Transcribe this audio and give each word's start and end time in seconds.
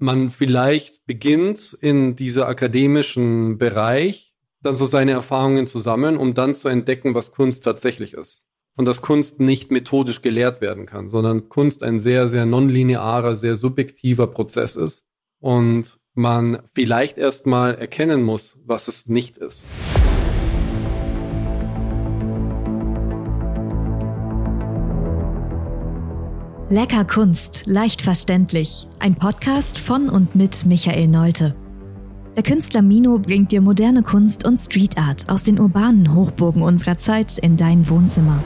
man 0.00 0.30
vielleicht 0.30 1.04
beginnt 1.06 1.76
in 1.80 2.16
dieser 2.16 2.48
akademischen 2.48 3.58
Bereich, 3.58 4.34
dann 4.62 4.74
so 4.74 4.84
seine 4.84 5.12
Erfahrungen 5.12 5.66
zu 5.66 5.78
sammeln, 5.78 6.16
um 6.16 6.34
dann 6.34 6.54
zu 6.54 6.68
entdecken, 6.68 7.14
was 7.14 7.32
Kunst 7.32 7.64
tatsächlich 7.64 8.14
ist. 8.14 8.44
Und 8.76 8.86
dass 8.86 9.02
Kunst 9.02 9.40
nicht 9.40 9.70
methodisch 9.70 10.22
gelehrt 10.22 10.60
werden 10.60 10.86
kann, 10.86 11.08
sondern 11.08 11.48
Kunst 11.48 11.82
ein 11.82 11.98
sehr, 11.98 12.28
sehr 12.28 12.46
nonlinearer, 12.46 13.36
sehr 13.36 13.54
subjektiver 13.54 14.26
Prozess 14.26 14.76
ist 14.76 15.04
und 15.38 15.98
man 16.14 16.62
vielleicht 16.74 17.18
erstmal 17.18 17.74
erkennen 17.74 18.22
muss, 18.22 18.58
was 18.64 18.88
es 18.88 19.06
nicht 19.06 19.38
ist. 19.38 19.64
Lecker 26.72 27.04
Kunst, 27.04 27.64
leicht 27.66 28.00
verständlich. 28.00 28.86
Ein 29.00 29.16
Podcast 29.16 29.76
von 29.76 30.08
und 30.08 30.36
mit 30.36 30.66
Michael 30.66 31.08
Neute. 31.08 31.56
Der 32.36 32.44
Künstler 32.44 32.80
Mino 32.80 33.18
bringt 33.18 33.50
dir 33.50 33.60
moderne 33.60 34.04
Kunst 34.04 34.46
und 34.46 34.56
Street 34.56 34.96
Art 34.96 35.28
aus 35.28 35.42
den 35.42 35.58
urbanen 35.58 36.14
Hochburgen 36.14 36.62
unserer 36.62 36.96
Zeit 36.96 37.38
in 37.38 37.56
dein 37.56 37.90
Wohnzimmer. 37.90 38.40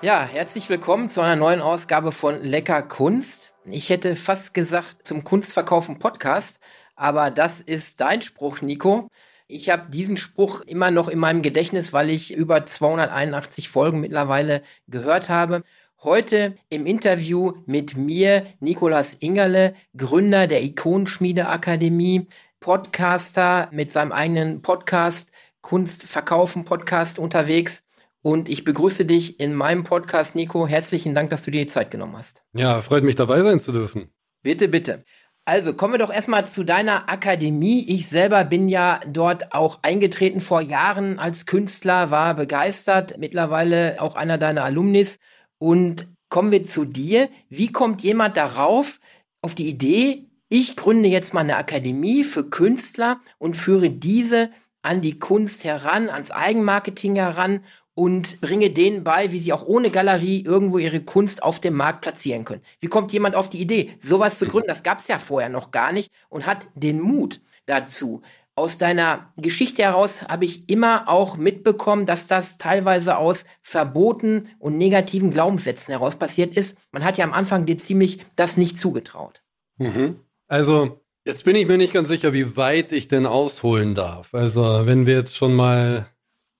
Ja, 0.00 0.24
herzlich 0.24 0.70
willkommen 0.70 1.10
zu 1.10 1.20
einer 1.20 1.36
neuen 1.36 1.60
Ausgabe 1.60 2.10
von 2.10 2.40
Lecker 2.40 2.80
Kunst. 2.80 3.52
Ich 3.66 3.90
hätte 3.90 4.16
fast 4.16 4.54
gesagt 4.54 5.06
zum 5.06 5.24
Kunstverkaufen 5.24 5.98
Podcast, 5.98 6.58
aber 7.00 7.30
das 7.30 7.62
ist 7.62 8.02
dein 8.02 8.20
Spruch, 8.20 8.60
Nico. 8.60 9.08
Ich 9.48 9.70
habe 9.70 9.88
diesen 9.88 10.18
Spruch 10.18 10.60
immer 10.60 10.90
noch 10.90 11.08
in 11.08 11.18
meinem 11.18 11.40
Gedächtnis, 11.40 11.94
weil 11.94 12.10
ich 12.10 12.34
über 12.34 12.66
281 12.66 13.70
Folgen 13.70 14.00
mittlerweile 14.00 14.60
gehört 14.86 15.30
habe. 15.30 15.62
Heute 16.02 16.56
im 16.68 16.84
Interview 16.84 17.54
mit 17.64 17.96
mir, 17.96 18.44
Nikolas 18.60 19.14
Ingerle, 19.14 19.74
Gründer 19.96 20.46
der 20.46 20.62
Ikonenschmiede 20.62 21.48
Akademie, 21.48 22.26
Podcaster 22.60 23.70
mit 23.72 23.92
seinem 23.92 24.12
eigenen 24.12 24.60
Podcast, 24.60 25.32
Kunst 25.62 26.04
verkaufen 26.04 26.66
Podcast 26.66 27.18
unterwegs. 27.18 27.82
Und 28.20 28.50
ich 28.50 28.64
begrüße 28.64 29.06
dich 29.06 29.40
in 29.40 29.54
meinem 29.54 29.84
Podcast, 29.84 30.36
Nico. 30.36 30.66
Herzlichen 30.66 31.14
Dank, 31.14 31.30
dass 31.30 31.44
du 31.44 31.50
dir 31.50 31.64
die 31.64 31.70
Zeit 31.70 31.90
genommen 31.90 32.18
hast. 32.18 32.42
Ja, 32.52 32.82
freut 32.82 33.04
mich 33.04 33.16
dabei 33.16 33.40
sein 33.40 33.58
zu 33.58 33.72
dürfen. 33.72 34.12
Bitte, 34.42 34.68
bitte. 34.68 35.04
Also 35.50 35.74
kommen 35.74 35.94
wir 35.94 35.98
doch 35.98 36.12
erstmal 36.12 36.48
zu 36.48 36.62
deiner 36.62 37.08
Akademie. 37.08 37.84
Ich 37.88 38.08
selber 38.08 38.44
bin 38.44 38.68
ja 38.68 39.00
dort 39.04 39.52
auch 39.52 39.80
eingetreten 39.82 40.40
vor 40.40 40.60
Jahren 40.60 41.18
als 41.18 41.44
Künstler, 41.44 42.12
war 42.12 42.34
begeistert, 42.34 43.18
mittlerweile 43.18 44.00
auch 44.00 44.14
einer 44.14 44.38
deiner 44.38 44.62
Alumnis. 44.62 45.18
Und 45.58 46.06
kommen 46.28 46.52
wir 46.52 46.66
zu 46.66 46.84
dir. 46.84 47.28
Wie 47.48 47.72
kommt 47.72 48.02
jemand 48.02 48.36
darauf, 48.36 49.00
auf 49.42 49.56
die 49.56 49.68
Idee, 49.68 50.28
ich 50.48 50.76
gründe 50.76 51.08
jetzt 51.08 51.34
mal 51.34 51.40
eine 51.40 51.56
Akademie 51.56 52.22
für 52.22 52.48
Künstler 52.48 53.18
und 53.38 53.56
führe 53.56 53.90
diese 53.90 54.50
an 54.82 55.00
die 55.00 55.18
Kunst 55.18 55.64
heran, 55.64 56.10
ans 56.10 56.30
Eigenmarketing 56.30 57.16
heran 57.16 57.64
und 58.00 58.40
bringe 58.40 58.70
denen 58.70 59.04
bei, 59.04 59.30
wie 59.30 59.40
sie 59.40 59.52
auch 59.52 59.66
ohne 59.66 59.90
Galerie 59.90 60.42
irgendwo 60.42 60.78
ihre 60.78 61.02
Kunst 61.02 61.42
auf 61.42 61.60
dem 61.60 61.74
Markt 61.74 62.00
platzieren 62.00 62.46
können. 62.46 62.62
Wie 62.78 62.86
kommt 62.86 63.12
jemand 63.12 63.34
auf 63.34 63.50
die 63.50 63.60
Idee, 63.60 63.90
sowas 64.00 64.38
zu 64.38 64.46
gründen? 64.46 64.68
Das 64.68 64.82
gab 64.82 65.00
es 65.00 65.08
ja 65.08 65.18
vorher 65.18 65.50
noch 65.50 65.70
gar 65.70 65.92
nicht 65.92 66.10
und 66.30 66.46
hat 66.46 66.66
den 66.74 66.98
Mut 66.98 67.42
dazu. 67.66 68.22
Aus 68.54 68.78
deiner 68.78 69.30
Geschichte 69.36 69.82
heraus 69.82 70.22
habe 70.22 70.46
ich 70.46 70.70
immer 70.70 71.10
auch 71.10 71.36
mitbekommen, 71.36 72.06
dass 72.06 72.26
das 72.26 72.56
teilweise 72.56 73.18
aus 73.18 73.44
Verboten 73.60 74.48
und 74.58 74.78
negativen 74.78 75.30
Glaubenssätzen 75.30 75.92
heraus 75.92 76.16
passiert 76.16 76.56
ist. 76.56 76.78
Man 76.92 77.04
hat 77.04 77.18
ja 77.18 77.26
am 77.26 77.34
Anfang 77.34 77.66
dir 77.66 77.76
ziemlich 77.76 78.20
das 78.34 78.56
nicht 78.56 78.78
zugetraut. 78.78 79.42
Mhm. 79.76 80.20
Also, 80.48 81.02
jetzt 81.26 81.44
bin 81.44 81.54
ich 81.54 81.68
mir 81.68 81.76
nicht 81.76 81.92
ganz 81.92 82.08
sicher, 82.08 82.32
wie 82.32 82.56
weit 82.56 82.92
ich 82.92 83.08
denn 83.08 83.26
ausholen 83.26 83.94
darf. 83.94 84.32
Also, 84.32 84.86
wenn 84.86 85.04
wir 85.04 85.16
jetzt 85.16 85.36
schon 85.36 85.52
mal 85.52 86.06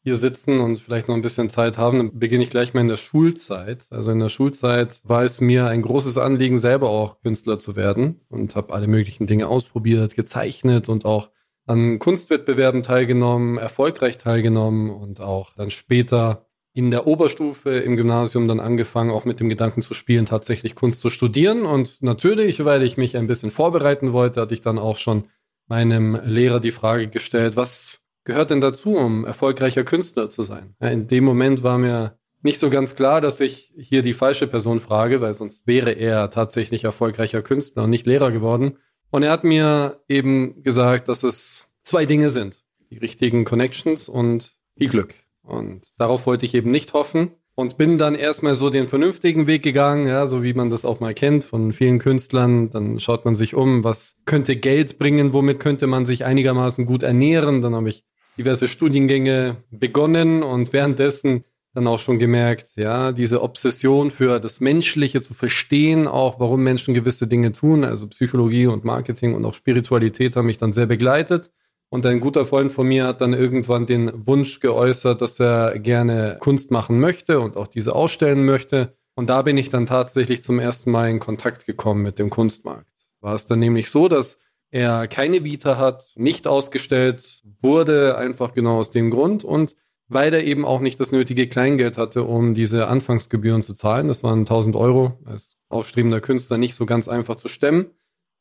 hier 0.02 0.16
sitzen 0.16 0.60
und 0.60 0.78
vielleicht 0.78 1.08
noch 1.08 1.14
ein 1.14 1.22
bisschen 1.22 1.50
Zeit 1.50 1.76
haben, 1.76 1.98
dann 1.98 2.18
beginne 2.18 2.42
ich 2.42 2.50
gleich 2.50 2.72
mal 2.72 2.80
in 2.80 2.88
der 2.88 2.96
Schulzeit. 2.96 3.86
Also 3.90 4.10
in 4.10 4.20
der 4.20 4.30
Schulzeit 4.30 5.00
war 5.04 5.24
es 5.24 5.40
mir 5.40 5.66
ein 5.66 5.82
großes 5.82 6.16
Anliegen, 6.16 6.56
selber 6.56 6.88
auch 6.88 7.20
Künstler 7.20 7.58
zu 7.58 7.76
werden 7.76 8.20
und 8.28 8.56
habe 8.56 8.72
alle 8.72 8.86
möglichen 8.86 9.26
Dinge 9.26 9.48
ausprobiert, 9.48 10.16
gezeichnet 10.16 10.88
und 10.88 11.04
auch 11.04 11.30
an 11.66 11.98
Kunstwettbewerben 11.98 12.82
teilgenommen, 12.82 13.58
erfolgreich 13.58 14.16
teilgenommen 14.16 14.90
und 14.90 15.20
auch 15.20 15.54
dann 15.54 15.70
später 15.70 16.46
in 16.72 16.90
der 16.90 17.06
Oberstufe 17.06 17.70
im 17.70 17.96
Gymnasium 17.96 18.48
dann 18.48 18.60
angefangen, 18.60 19.10
auch 19.10 19.24
mit 19.24 19.40
dem 19.40 19.48
Gedanken 19.48 19.82
zu 19.82 19.92
spielen, 19.92 20.26
tatsächlich 20.26 20.74
Kunst 20.74 21.00
zu 21.00 21.10
studieren. 21.10 21.66
Und 21.66 22.00
natürlich, 22.02 22.64
weil 22.64 22.82
ich 22.82 22.96
mich 22.96 23.16
ein 23.16 23.26
bisschen 23.26 23.50
vorbereiten 23.50 24.12
wollte, 24.12 24.40
hatte 24.40 24.54
ich 24.54 24.62
dann 24.62 24.78
auch 24.78 24.96
schon 24.96 25.24
meinem 25.66 26.18
Lehrer 26.24 26.60
die 26.60 26.70
Frage 26.70 27.08
gestellt, 27.08 27.56
was 27.56 28.04
gehört 28.24 28.50
denn 28.50 28.60
dazu, 28.60 28.96
um 28.96 29.24
erfolgreicher 29.24 29.84
Künstler 29.84 30.28
zu 30.28 30.42
sein? 30.42 30.74
In 30.80 31.08
dem 31.08 31.24
Moment 31.24 31.62
war 31.62 31.78
mir 31.78 32.18
nicht 32.42 32.58
so 32.58 32.70
ganz 32.70 32.96
klar, 32.96 33.20
dass 33.20 33.40
ich 33.40 33.72
hier 33.76 34.02
die 34.02 34.14
falsche 34.14 34.46
Person 34.46 34.80
frage, 34.80 35.20
weil 35.20 35.34
sonst 35.34 35.66
wäre 35.66 35.92
er 35.92 36.30
tatsächlich 36.30 36.84
erfolgreicher 36.84 37.42
Künstler 37.42 37.84
und 37.84 37.90
nicht 37.90 38.06
Lehrer 38.06 38.32
geworden. 38.32 38.78
Und 39.10 39.22
er 39.22 39.30
hat 39.30 39.44
mir 39.44 40.00
eben 40.08 40.62
gesagt, 40.62 41.08
dass 41.08 41.22
es 41.22 41.72
zwei 41.82 42.06
Dinge 42.06 42.30
sind. 42.30 42.62
Die 42.90 42.98
richtigen 42.98 43.44
Connections 43.44 44.08
und 44.08 44.56
viel 44.76 44.88
Glück. 44.88 45.14
Und 45.42 45.82
darauf 45.98 46.26
wollte 46.26 46.46
ich 46.46 46.54
eben 46.54 46.70
nicht 46.70 46.92
hoffen 46.92 47.32
und 47.54 47.76
bin 47.76 47.98
dann 47.98 48.14
erstmal 48.14 48.54
so 48.54 48.70
den 48.70 48.86
vernünftigen 48.86 49.46
Weg 49.46 49.62
gegangen, 49.62 50.06
ja, 50.06 50.26
so 50.26 50.42
wie 50.42 50.54
man 50.54 50.70
das 50.70 50.84
auch 50.84 51.00
mal 51.00 51.12
kennt 51.12 51.44
von 51.44 51.72
vielen 51.72 51.98
Künstlern. 51.98 52.70
Dann 52.70 53.00
schaut 53.00 53.24
man 53.24 53.34
sich 53.34 53.54
um, 53.54 53.84
was 53.84 54.16
könnte 54.24 54.56
Geld 54.56 54.98
bringen, 54.98 55.32
womit 55.32 55.60
könnte 55.60 55.86
man 55.86 56.04
sich 56.04 56.24
einigermaßen 56.24 56.86
gut 56.86 57.02
ernähren. 57.02 57.60
Dann 57.60 57.74
habe 57.74 57.88
ich 57.88 58.04
diverse 58.38 58.68
Studiengänge 58.68 59.56
begonnen 59.70 60.42
und 60.42 60.72
währenddessen 60.72 61.44
dann 61.74 61.86
auch 61.86 62.00
schon 62.00 62.18
gemerkt, 62.18 62.70
ja, 62.76 63.12
diese 63.12 63.42
Obsession 63.42 64.10
für 64.10 64.40
das 64.40 64.60
Menschliche 64.60 65.20
zu 65.20 65.34
verstehen, 65.34 66.08
auch 66.08 66.40
warum 66.40 66.62
Menschen 66.62 66.94
gewisse 66.94 67.28
Dinge 67.28 67.52
tun, 67.52 67.84
also 67.84 68.08
Psychologie 68.08 68.66
und 68.66 68.84
Marketing 68.84 69.34
und 69.34 69.44
auch 69.44 69.54
Spiritualität 69.54 70.34
haben 70.34 70.46
mich 70.46 70.58
dann 70.58 70.72
sehr 70.72 70.86
begleitet. 70.86 71.52
Und 71.88 72.06
ein 72.06 72.20
guter 72.20 72.46
Freund 72.46 72.70
von 72.70 72.86
mir 72.86 73.06
hat 73.06 73.20
dann 73.20 73.34
irgendwann 73.34 73.86
den 73.86 74.26
Wunsch 74.26 74.60
geäußert, 74.60 75.20
dass 75.20 75.40
er 75.40 75.78
gerne 75.78 76.36
Kunst 76.40 76.70
machen 76.70 77.00
möchte 77.00 77.40
und 77.40 77.56
auch 77.56 77.66
diese 77.66 77.94
ausstellen 77.94 78.44
möchte. 78.44 78.94
Und 79.14 79.28
da 79.28 79.42
bin 79.42 79.56
ich 79.56 79.70
dann 79.70 79.86
tatsächlich 79.86 80.42
zum 80.42 80.60
ersten 80.60 80.92
Mal 80.92 81.10
in 81.10 81.18
Kontakt 81.18 81.66
gekommen 81.66 82.02
mit 82.02 82.18
dem 82.18 82.30
Kunstmarkt. 82.30 82.86
War 83.20 83.34
es 83.34 83.46
dann 83.46 83.58
nämlich 83.58 83.90
so, 83.90 84.08
dass 84.08 84.38
er 84.70 85.08
keine 85.08 85.44
Vita 85.44 85.76
hat, 85.76 86.12
nicht 86.14 86.46
ausgestellt 86.46 87.42
wurde, 87.60 88.16
einfach 88.16 88.54
genau 88.54 88.78
aus 88.78 88.90
dem 88.90 89.10
Grund 89.10 89.44
und 89.44 89.76
weil 90.08 90.34
er 90.34 90.44
eben 90.44 90.64
auch 90.64 90.80
nicht 90.80 90.98
das 90.98 91.12
nötige 91.12 91.46
Kleingeld 91.48 91.96
hatte, 91.96 92.24
um 92.24 92.54
diese 92.54 92.88
Anfangsgebühren 92.88 93.62
zu 93.62 93.74
zahlen. 93.74 94.08
Das 94.08 94.24
waren 94.24 94.40
1000 94.40 94.74
Euro 94.74 95.18
als 95.24 95.56
aufstrebender 95.68 96.20
Künstler 96.20 96.58
nicht 96.58 96.74
so 96.74 96.84
ganz 96.84 97.06
einfach 97.08 97.36
zu 97.36 97.46
stemmen. 97.46 97.90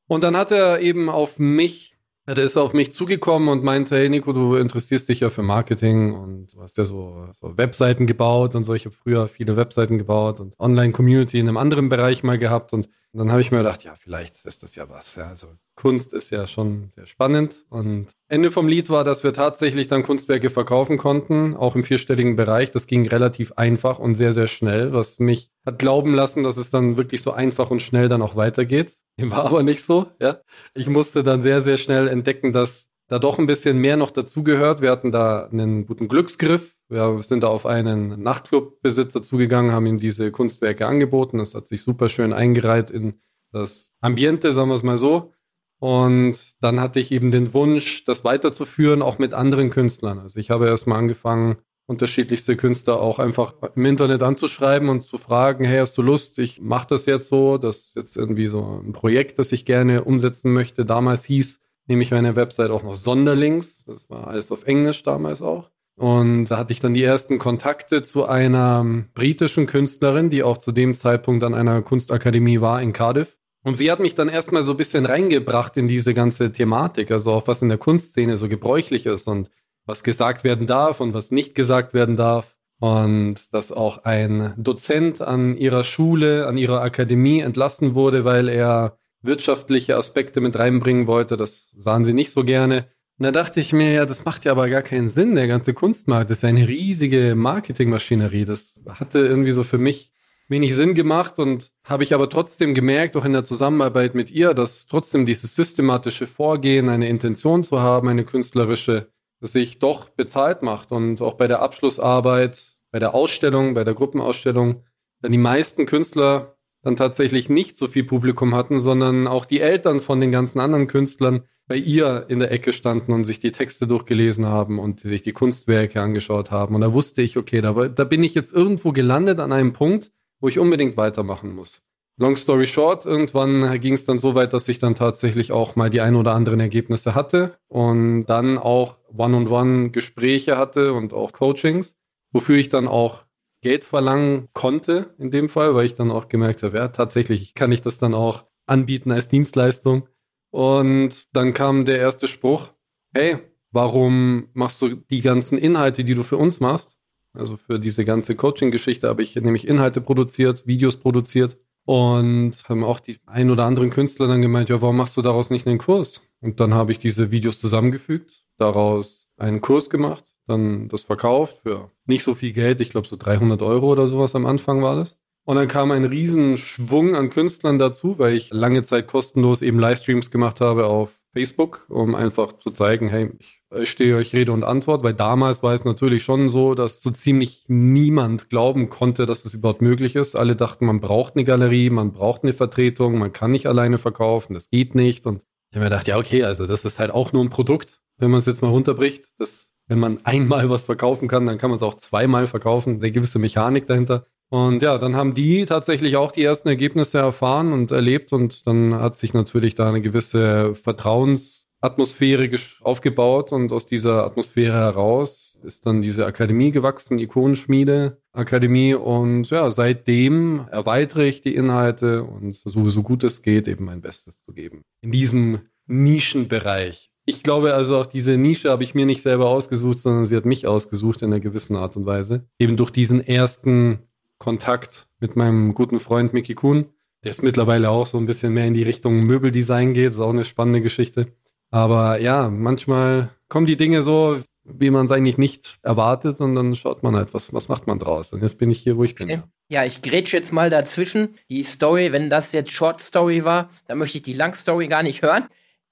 Und 0.07 0.23
dann 0.23 0.35
hat 0.35 0.51
er 0.51 0.79
eben 0.79 1.09
auf 1.09 1.37
mich, 1.37 1.95
er 2.25 2.37
ist 2.39 2.57
auf 2.57 2.73
mich 2.73 2.91
zugekommen 2.91 3.49
und 3.49 3.63
meinte, 3.63 3.95
hey 3.95 4.09
Nico, 4.09 4.33
du 4.33 4.55
interessierst 4.55 5.09
dich 5.09 5.19
ja 5.19 5.29
für 5.29 5.43
Marketing 5.43 6.15
und 6.15 6.55
du 6.55 6.61
hast 6.61 6.77
ja 6.79 6.85
so, 6.85 7.27
so 7.39 7.55
Webseiten 7.55 8.07
gebaut 8.07 8.55
und 8.55 8.63
so. 8.63 8.73
Ich 8.73 8.85
habe 8.85 8.95
früher 8.95 9.27
viele 9.27 9.55
Webseiten 9.55 9.99
gebaut 9.99 10.39
und 10.39 10.59
Online-Community 10.59 11.39
in 11.39 11.47
einem 11.47 11.57
anderen 11.57 11.89
Bereich 11.89 12.23
mal 12.23 12.39
gehabt 12.39 12.73
und 12.73 12.89
dann 13.13 13.31
habe 13.31 13.41
ich 13.41 13.51
mir 13.51 13.57
gedacht, 13.57 13.83
ja, 13.83 13.95
vielleicht 13.99 14.45
ist 14.45 14.61
das 14.61 14.75
ja 14.75 14.87
was. 14.89 15.15
Ja, 15.15 15.27
also 15.27 15.47
Kunst 15.75 16.13
ist 16.13 16.29
ja 16.29 16.45
schon 16.45 16.91
sehr 16.95 17.07
spannend. 17.07 17.65
Und 17.69 18.07
Ende 18.27 18.51
vom 18.51 18.67
Lied 18.67 18.89
war, 18.89 19.03
dass 19.03 19.23
wir 19.23 19.33
tatsächlich 19.33 19.87
dann 19.87 20.03
Kunstwerke 20.03 20.49
verkaufen 20.49 20.97
konnten, 20.97 21.55
auch 21.55 21.75
im 21.75 21.83
vierstelligen 21.83 22.35
Bereich. 22.35 22.69
Das 22.69 22.85
ging 22.85 23.07
relativ 23.07 23.53
einfach 23.53 23.97
und 23.97 24.13
sehr, 24.13 24.33
sehr 24.33 24.47
schnell, 24.47 24.93
was 24.93 25.17
mich 25.19 25.49
hat 25.65 25.79
glauben 25.79 26.13
lassen, 26.13 26.43
dass 26.43 26.57
es 26.57 26.69
dann 26.69 26.97
wirklich 26.97 27.21
so 27.21 27.31
einfach 27.31 27.71
und 27.71 27.81
schnell 27.81 28.09
dann 28.09 28.21
auch 28.21 28.35
weitergeht. 28.35 28.93
War 29.17 29.45
aber 29.45 29.63
nicht 29.63 29.83
so, 29.83 30.07
ja. 30.19 30.41
Ich 30.75 30.87
musste 30.87 31.23
dann 31.23 31.41
sehr, 31.41 31.61
sehr 31.61 31.77
schnell 31.77 32.07
entdecken, 32.07 32.51
dass 32.51 32.89
da 33.07 33.17
doch 33.17 33.39
ein 33.39 33.47
bisschen 33.47 33.79
mehr 33.79 33.97
noch 33.97 34.11
dazugehört. 34.11 34.81
Wir 34.81 34.91
hatten 34.91 35.11
da 35.11 35.47
einen 35.47 35.87
guten 35.87 36.07
Glücksgriff 36.07 36.75
wir 36.89 37.21
sind 37.23 37.43
da 37.43 37.47
auf 37.47 37.65
einen 37.65 38.21
Nachtclubbesitzer 38.21 39.21
zugegangen, 39.21 39.71
haben 39.71 39.85
ihm 39.85 39.99
diese 39.99 40.31
Kunstwerke 40.31 40.87
angeboten. 40.87 41.37
Das 41.37 41.53
hat 41.53 41.67
sich 41.67 41.83
super 41.83 42.09
schön 42.09 42.33
eingereiht 42.33 42.89
in 42.89 43.21
das 43.51 43.93
Ambiente, 44.01 44.53
sagen 44.53 44.69
wir 44.69 44.75
es 44.75 44.83
mal 44.83 44.97
so. 44.97 45.31
Und 45.79 46.55
dann 46.61 46.79
hatte 46.81 46.99
ich 46.99 47.11
eben 47.11 47.31
den 47.31 47.53
Wunsch, 47.53 48.03
das 48.03 48.23
weiterzuführen, 48.23 49.01
auch 49.01 49.17
mit 49.17 49.33
anderen 49.33 49.69
Künstlern. 49.69 50.19
Also 50.19 50.39
ich 50.39 50.49
habe 50.49 50.67
erstmal 50.67 50.99
angefangen, 50.99 51.57
unterschiedlichste 51.85 52.55
Künstler 52.55 52.99
auch 52.99 53.17
einfach 53.17 53.53
im 53.75 53.85
Internet 53.85 54.21
anzuschreiben 54.21 54.89
und 54.89 55.01
zu 55.01 55.17
fragen, 55.17 55.63
hey, 55.63 55.79
hast 55.79 55.97
du 55.97 56.01
Lust? 56.01 56.37
Ich 56.37 56.61
mache 56.61 56.87
das 56.89 57.05
jetzt 57.05 57.29
so. 57.29 57.57
Das 57.57 57.77
ist 57.77 57.95
jetzt 57.95 58.17
irgendwie 58.17 58.47
so 58.47 58.81
ein 58.83 58.93
Projekt, 58.93 59.39
das 59.39 59.51
ich 59.51 59.65
gerne 59.65 60.03
umsetzen 60.03 60.53
möchte. 60.53 60.85
Damals 60.85 61.23
hieß 61.25 61.61
nämlich 61.87 62.11
meine 62.11 62.35
Website 62.35 62.71
auch 62.71 62.83
noch 62.83 62.95
Sonderlinks. 62.95 63.85
Das 63.85 64.09
war 64.09 64.27
alles 64.27 64.51
auf 64.51 64.65
Englisch 64.65 65.03
damals 65.03 65.41
auch. 65.41 65.71
Und 65.99 66.45
da 66.45 66.57
hatte 66.57 66.71
ich 66.71 66.79
dann 66.79 66.93
die 66.93 67.03
ersten 67.03 67.39
Kontakte 67.39 68.01
zu 68.01 68.23
einer 68.23 68.85
britischen 69.13 69.65
Künstlerin, 69.65 70.29
die 70.29 70.43
auch 70.43 70.57
zu 70.57 70.71
dem 70.71 70.93
Zeitpunkt 70.93 71.43
an 71.43 71.53
einer 71.53 71.81
Kunstakademie 71.81 72.61
war 72.61 72.81
in 72.81 72.93
Cardiff. 72.93 73.37
Und 73.65 73.73
sie 73.73 73.91
hat 73.91 73.99
mich 73.99 74.15
dann 74.15 74.29
erstmal 74.29 74.63
so 74.63 74.71
ein 74.71 74.77
bisschen 74.77 75.05
reingebracht 75.05 75.75
in 75.75 75.89
diese 75.89 76.13
ganze 76.13 76.53
Thematik, 76.53 77.11
also 77.11 77.31
auch 77.33 77.47
was 77.47 77.61
in 77.61 77.67
der 77.67 77.77
Kunstszene 77.77 78.37
so 78.37 78.47
gebräuchlich 78.47 79.05
ist 79.05 79.27
und 79.27 79.51
was 79.85 80.05
gesagt 80.05 80.45
werden 80.45 80.67
darf 80.67 81.01
und 81.01 81.13
was 81.13 81.31
nicht 81.31 81.53
gesagt 81.53 81.93
werden 81.93 82.15
darf. 82.15 82.55
Und 82.79 83.53
dass 83.53 83.73
auch 83.73 84.05
ein 84.05 84.53
Dozent 84.57 85.19
an 85.19 85.57
ihrer 85.57 85.83
Schule, 85.83 86.47
an 86.47 86.57
ihrer 86.57 86.79
Akademie 86.79 87.41
entlassen 87.41 87.93
wurde, 87.93 88.23
weil 88.23 88.47
er 88.47 88.97
wirtschaftliche 89.21 89.97
Aspekte 89.97 90.39
mit 90.39 90.57
reinbringen 90.57 91.07
wollte. 91.07 91.35
Das 91.35 91.73
sahen 91.77 92.05
sie 92.05 92.13
nicht 92.13 92.31
so 92.31 92.45
gerne. 92.45 92.87
Und 93.19 93.25
da 93.25 93.31
dachte 93.31 93.59
ich 93.59 93.73
mir, 93.73 93.91
ja, 93.91 94.05
das 94.05 94.23
macht 94.23 94.45
ja 94.45 94.53
aber 94.53 94.69
gar 94.69 94.81
keinen 94.81 95.09
Sinn. 95.09 95.35
Der 95.35 95.47
ganze 95.47 95.73
Kunstmarkt 95.73 96.31
ist 96.31 96.41
ja 96.43 96.47
eine 96.47 96.69
riesige 96.69 97.35
Marketingmaschinerie. 97.35 98.45
Das 98.45 98.79
hatte 98.87 99.19
irgendwie 99.19 99.51
so 99.51 99.65
für 99.65 99.77
mich 99.77 100.13
wenig 100.47 100.73
Sinn 100.73 100.95
gemacht 100.95 101.37
und 101.37 101.73
habe 101.83 102.03
ich 102.03 102.13
aber 102.13 102.29
trotzdem 102.29 102.73
gemerkt, 102.73 103.17
auch 103.17 103.25
in 103.25 103.33
der 103.33 103.43
Zusammenarbeit 103.43 104.15
mit 104.15 104.31
ihr, 104.31 104.53
dass 104.53 104.85
trotzdem 104.85 105.25
dieses 105.25 105.53
systematische 105.53 106.27
Vorgehen, 106.27 106.87
eine 106.87 107.09
Intention 107.09 107.61
zu 107.61 107.81
haben, 107.81 108.07
eine 108.07 108.23
künstlerische, 108.23 109.11
sich 109.41 109.79
doch 109.79 110.07
bezahlt 110.07 110.63
macht. 110.63 110.93
Und 110.93 111.21
auch 111.21 111.33
bei 111.33 111.47
der 111.47 111.61
Abschlussarbeit, 111.61 112.77
bei 112.89 112.99
der 112.99 113.13
Ausstellung, 113.13 113.73
bei 113.73 113.83
der 113.83 113.95
Gruppenausstellung, 113.95 114.85
dann 115.21 115.33
die 115.33 115.37
meisten 115.37 115.85
Künstler 115.85 116.55
dann 116.81 116.95
tatsächlich 116.95 117.49
nicht 117.49 117.77
so 117.77 117.87
viel 117.87 118.03
Publikum 118.03 118.55
hatten, 118.55 118.79
sondern 118.79 119.27
auch 119.27 119.45
die 119.45 119.59
Eltern 119.59 119.99
von 119.99 120.21
den 120.21 120.31
ganzen 120.31 120.59
anderen 120.59 120.87
Künstlern 120.87 121.43
bei 121.67 121.75
ihr 121.75 122.25
in 122.29 122.39
der 122.39 122.51
Ecke 122.51 122.73
standen 122.73 123.13
und 123.13 123.25
sich 123.25 123.39
die 123.39 123.51
Texte 123.51 123.85
durchgelesen 123.85 124.45
haben 124.45 124.79
und 124.79 125.01
sich 125.01 125.21
die 125.21 125.33
Kunstwerke 125.33 126.01
angeschaut 126.01 126.49
haben. 126.49 126.73
Und 126.73 126.81
da 126.81 126.93
wusste 126.93 127.21
ich, 127.21 127.37
okay, 127.37 127.61
da, 127.61 127.73
da 127.89 128.03
bin 128.05 128.23
ich 128.23 128.33
jetzt 128.33 128.53
irgendwo 128.53 128.91
gelandet 128.91 129.39
an 129.39 129.51
einem 129.51 129.73
Punkt, 129.73 130.11
wo 130.39 130.47
ich 130.47 130.57
unbedingt 130.57 130.97
weitermachen 130.97 131.53
muss. 131.53 131.85
Long 132.17 132.35
story 132.35 132.65
short, 132.65 133.05
irgendwann 133.05 133.79
ging 133.79 133.93
es 133.93 134.05
dann 134.05 134.19
so 134.19 134.35
weit, 134.35 134.51
dass 134.51 134.67
ich 134.67 134.79
dann 134.79 134.95
tatsächlich 134.95 135.53
auch 135.53 135.77
mal 135.77 135.89
die 135.89 136.01
ein 136.01 136.15
oder 136.15 136.33
anderen 136.33 136.59
Ergebnisse 136.59 137.15
hatte 137.15 137.57
und 137.69 138.25
dann 138.25 138.57
auch 138.57 138.97
One-on-One-Gespräche 139.15 140.57
hatte 140.57 140.93
und 140.93 141.13
auch 141.13 141.31
Coachings, 141.31 141.97
wofür 142.33 142.57
ich 142.57 142.67
dann 142.67 142.89
auch 142.89 143.23
Geld 143.61 143.83
verlangen 143.83 144.47
konnte 144.53 145.13
in 145.17 145.31
dem 145.31 145.49
Fall, 145.49 145.75
weil 145.75 145.85
ich 145.85 145.95
dann 145.95 146.11
auch 146.11 146.29
gemerkt 146.29 146.63
habe, 146.63 146.77
ja, 146.77 146.87
tatsächlich 146.87 147.53
kann 147.53 147.71
ich 147.71 147.81
das 147.81 147.97
dann 147.97 148.13
auch 148.13 148.45
anbieten 148.65 149.11
als 149.11 149.27
Dienstleistung. 149.27 150.07
Und 150.51 151.27
dann 151.33 151.53
kam 151.53 151.85
der 151.85 151.99
erste 151.99 152.27
Spruch, 152.27 152.73
hey, 153.13 153.37
warum 153.71 154.49
machst 154.53 154.81
du 154.81 154.95
die 154.95 155.21
ganzen 155.21 155.57
Inhalte, 155.57 156.03
die 156.03 156.15
du 156.15 156.23
für 156.23 156.37
uns 156.37 156.59
machst? 156.59 156.97
Also 157.33 157.57
für 157.57 157.79
diese 157.79 158.05
ganze 158.05 158.35
Coaching-Geschichte 158.35 159.07
habe 159.07 159.21
ich 159.21 159.35
nämlich 159.35 159.67
Inhalte 159.67 160.01
produziert, 160.01 160.65
Videos 160.65 160.95
produziert 160.95 161.57
und 161.85 162.51
haben 162.67 162.83
auch 162.83 162.99
die 162.99 163.19
ein 163.25 163.51
oder 163.51 163.65
anderen 163.65 163.89
Künstler 163.89 164.27
dann 164.27 164.41
gemeint, 164.41 164.69
ja, 164.69 164.81
warum 164.81 164.97
machst 164.97 165.17
du 165.17 165.21
daraus 165.21 165.49
nicht 165.49 165.67
einen 165.67 165.77
Kurs? 165.77 166.21
Und 166.41 166.59
dann 166.59 166.73
habe 166.73 166.91
ich 166.91 166.99
diese 166.99 167.31
Videos 167.31 167.59
zusammengefügt, 167.59 168.45
daraus 168.57 169.27
einen 169.37 169.61
Kurs 169.61 169.89
gemacht, 169.89 170.23
dann 170.49 170.89
das 170.89 171.03
verkauft 171.03 171.59
für 171.63 171.91
nicht 172.05 172.23
so 172.23 172.35
viel 172.35 172.51
Geld, 172.51 172.81
ich 172.81 172.89
glaube 172.89 173.07
so 173.07 173.15
300 173.15 173.61
Euro 173.61 173.91
oder 173.91 174.07
sowas 174.07 174.35
am 174.35 174.45
Anfang 174.45 174.81
war 174.81 174.95
das. 174.95 175.17
Und 175.45 175.55
dann 175.55 175.67
kam 175.67 175.91
ein 175.91 176.05
Riesenschwung 176.05 177.15
an 177.15 177.29
Künstlern 177.29 177.79
dazu, 177.79 178.19
weil 178.19 178.35
ich 178.35 178.51
lange 178.51 178.83
Zeit 178.83 179.07
kostenlos 179.07 179.61
eben 179.61 179.79
Livestreams 179.79 180.29
gemacht 180.29 180.61
habe 180.61 180.85
auf 180.85 181.09
Facebook, 181.33 181.85
um 181.89 182.15
einfach 182.15 182.53
zu 182.53 182.71
zeigen, 182.71 183.07
hey, 183.07 183.31
ich 183.75 183.91
stehe 183.91 184.15
euch 184.15 184.33
Rede 184.33 184.51
und 184.51 184.63
Antwort, 184.63 185.03
weil 185.03 185.13
damals 185.13 185.61
war 185.61 185.73
es 185.73 185.85
natürlich 185.85 186.23
schon 186.23 186.49
so, 186.49 186.73
dass 186.73 187.01
so 187.01 187.11
ziemlich 187.11 187.65
niemand 187.67 188.49
glauben 188.49 188.89
konnte, 188.89 189.25
dass 189.25 189.43
das 189.43 189.53
überhaupt 189.53 189.81
möglich 189.81 190.15
ist. 190.15 190.35
Alle 190.35 190.55
dachten, 190.55 190.85
man 190.85 191.01
braucht 191.01 191.35
eine 191.35 191.45
Galerie, 191.45 191.91
man 191.91 192.11
braucht 192.11 192.43
eine 192.43 192.53
Vertretung, 192.53 193.19
man 193.19 193.31
kann 193.31 193.51
nicht 193.51 193.67
alleine 193.67 193.99
verkaufen, 193.99 194.55
das 194.55 194.69
geht 194.69 194.95
nicht. 194.95 195.25
Und 195.27 195.43
ich 195.69 195.75
habe 195.75 195.85
mir 195.85 195.91
gedacht, 195.91 196.07
ja, 196.07 196.17
okay, 196.17 196.43
also 196.43 196.65
das 196.65 196.83
ist 196.83 196.99
halt 196.99 197.11
auch 197.11 197.31
nur 197.31 197.43
ein 197.43 197.51
Produkt, 197.51 198.01
wenn 198.17 198.31
man 198.31 198.39
es 198.39 198.47
jetzt 198.47 198.63
mal 198.63 198.69
runterbricht. 198.69 199.25
Das, 199.37 199.68
wenn 199.89 199.99
man 199.99 200.19
einmal 200.23 200.69
was 200.69 200.83
verkaufen 200.83 201.27
kann, 201.27 201.45
dann 201.45 201.57
kann 201.57 201.69
man 201.69 201.75
es 201.75 201.83
auch 201.83 201.95
zweimal 201.95 202.47
verkaufen, 202.47 202.95
eine 202.95 203.11
gewisse 203.11 203.39
Mechanik 203.39 203.87
dahinter. 203.87 204.25
Und 204.49 204.81
ja, 204.81 204.97
dann 204.97 205.15
haben 205.15 205.35
die 205.35 205.65
tatsächlich 205.65 206.15
auch 206.15 206.31
die 206.31 206.43
ersten 206.43 206.69
Ergebnisse 206.69 207.19
erfahren 207.19 207.73
und 207.73 207.91
erlebt 207.91 208.31
und 208.31 208.65
dann 208.65 208.95
hat 208.95 209.15
sich 209.15 209.33
natürlich 209.33 209.75
da 209.75 209.89
eine 209.89 210.01
gewisse 210.01 210.73
Vertrauensatmosphäre 210.73 212.49
aufgebaut 212.81 213.51
und 213.51 213.71
aus 213.71 213.85
dieser 213.85 214.23
Atmosphäre 214.25 214.77
heraus 214.77 215.59
ist 215.63 215.85
dann 215.85 216.01
diese 216.01 216.25
Akademie 216.25 216.71
gewachsen, 216.71 217.19
Ikonenschmiede 217.19 218.17
Akademie 218.31 218.93
und 218.93 219.49
ja, 219.49 219.69
seitdem 219.69 220.67
erweitere 220.71 221.27
ich 221.27 221.41
die 221.41 221.55
Inhalte 221.55 222.23
und 222.23 222.55
versuche 222.57 222.89
so 222.89 223.03
gut 223.03 223.23
es 223.23 223.41
geht 223.41 223.67
eben 223.67 223.85
mein 223.85 224.01
Bestes 224.01 224.41
zu 224.43 224.53
geben. 224.53 224.83
In 225.01 225.11
diesem 225.11 225.61
Nischenbereich. 225.85 227.08
Ich 227.29 227.43
glaube 227.43 227.75
also 227.75 227.97
auch 227.97 228.07
diese 228.07 228.37
Nische 228.37 228.71
habe 228.71 228.83
ich 228.83 228.95
mir 228.95 229.05
nicht 229.05 229.21
selber 229.21 229.49
ausgesucht, 229.49 229.99
sondern 229.99 230.25
sie 230.25 230.35
hat 230.35 230.45
mich 230.45 230.65
ausgesucht 230.65 231.21
in 231.21 231.27
einer 231.27 231.39
gewissen 231.39 231.75
Art 231.75 231.95
und 231.95 232.07
Weise. 232.07 232.45
Eben 232.57 232.75
durch 232.75 232.89
diesen 232.89 233.25
ersten 233.25 233.99
Kontakt 234.39 235.07
mit 235.19 235.35
meinem 235.35 235.75
guten 235.75 235.99
Freund 235.99 236.33
Mickey 236.33 236.55
Kuhn. 236.55 236.85
Der 237.23 237.31
ist 237.31 237.43
mittlerweile 237.43 237.91
auch 237.91 238.07
so 238.07 238.17
ein 238.17 238.25
bisschen 238.25 238.53
mehr 238.53 238.65
in 238.65 238.73
die 238.73 238.81
Richtung 238.81 239.25
Möbeldesign 239.25 239.93
geht. 239.93 240.11
Ist 240.11 240.19
auch 240.19 240.31
eine 240.31 240.43
spannende 240.43 240.81
Geschichte. 240.81 241.27
Aber 241.69 242.19
ja, 242.19 242.49
manchmal 242.49 243.29
kommen 243.47 243.67
die 243.67 243.77
Dinge 243.77 244.01
so, 244.01 244.41
wie 244.63 244.89
man 244.89 245.05
es 245.05 245.11
eigentlich 245.11 245.37
nicht 245.37 245.77
erwartet 245.83 246.41
und 246.41 246.55
dann 246.55 246.73
schaut 246.73 247.03
man 247.03 247.15
halt, 247.15 247.33
was, 247.35 247.53
was 247.53 247.67
macht 247.67 247.85
man 247.85 247.99
draus. 247.99 248.33
Und 248.33 248.41
jetzt 248.41 248.57
bin 248.57 248.71
ich 248.71 248.79
hier, 248.79 248.97
wo 248.97 249.03
ich 249.03 249.13
bin. 249.13 249.29
Okay. 249.29 249.41
Ja, 249.71 249.85
ich 249.85 250.01
grätsche 250.01 250.37
jetzt 250.37 250.51
mal 250.51 250.71
dazwischen. 250.71 251.35
Die 251.49 251.63
Story, 251.63 252.11
wenn 252.11 252.31
das 252.31 252.53
jetzt 252.53 252.71
Short 252.71 253.01
Story 253.01 253.43
war, 253.43 253.69
dann 253.87 253.99
möchte 253.99 254.17
ich 254.17 254.23
die 254.23 254.33
Lang 254.33 254.55
Story 254.55 254.87
gar 254.87 255.03
nicht 255.03 255.21
hören. 255.21 255.43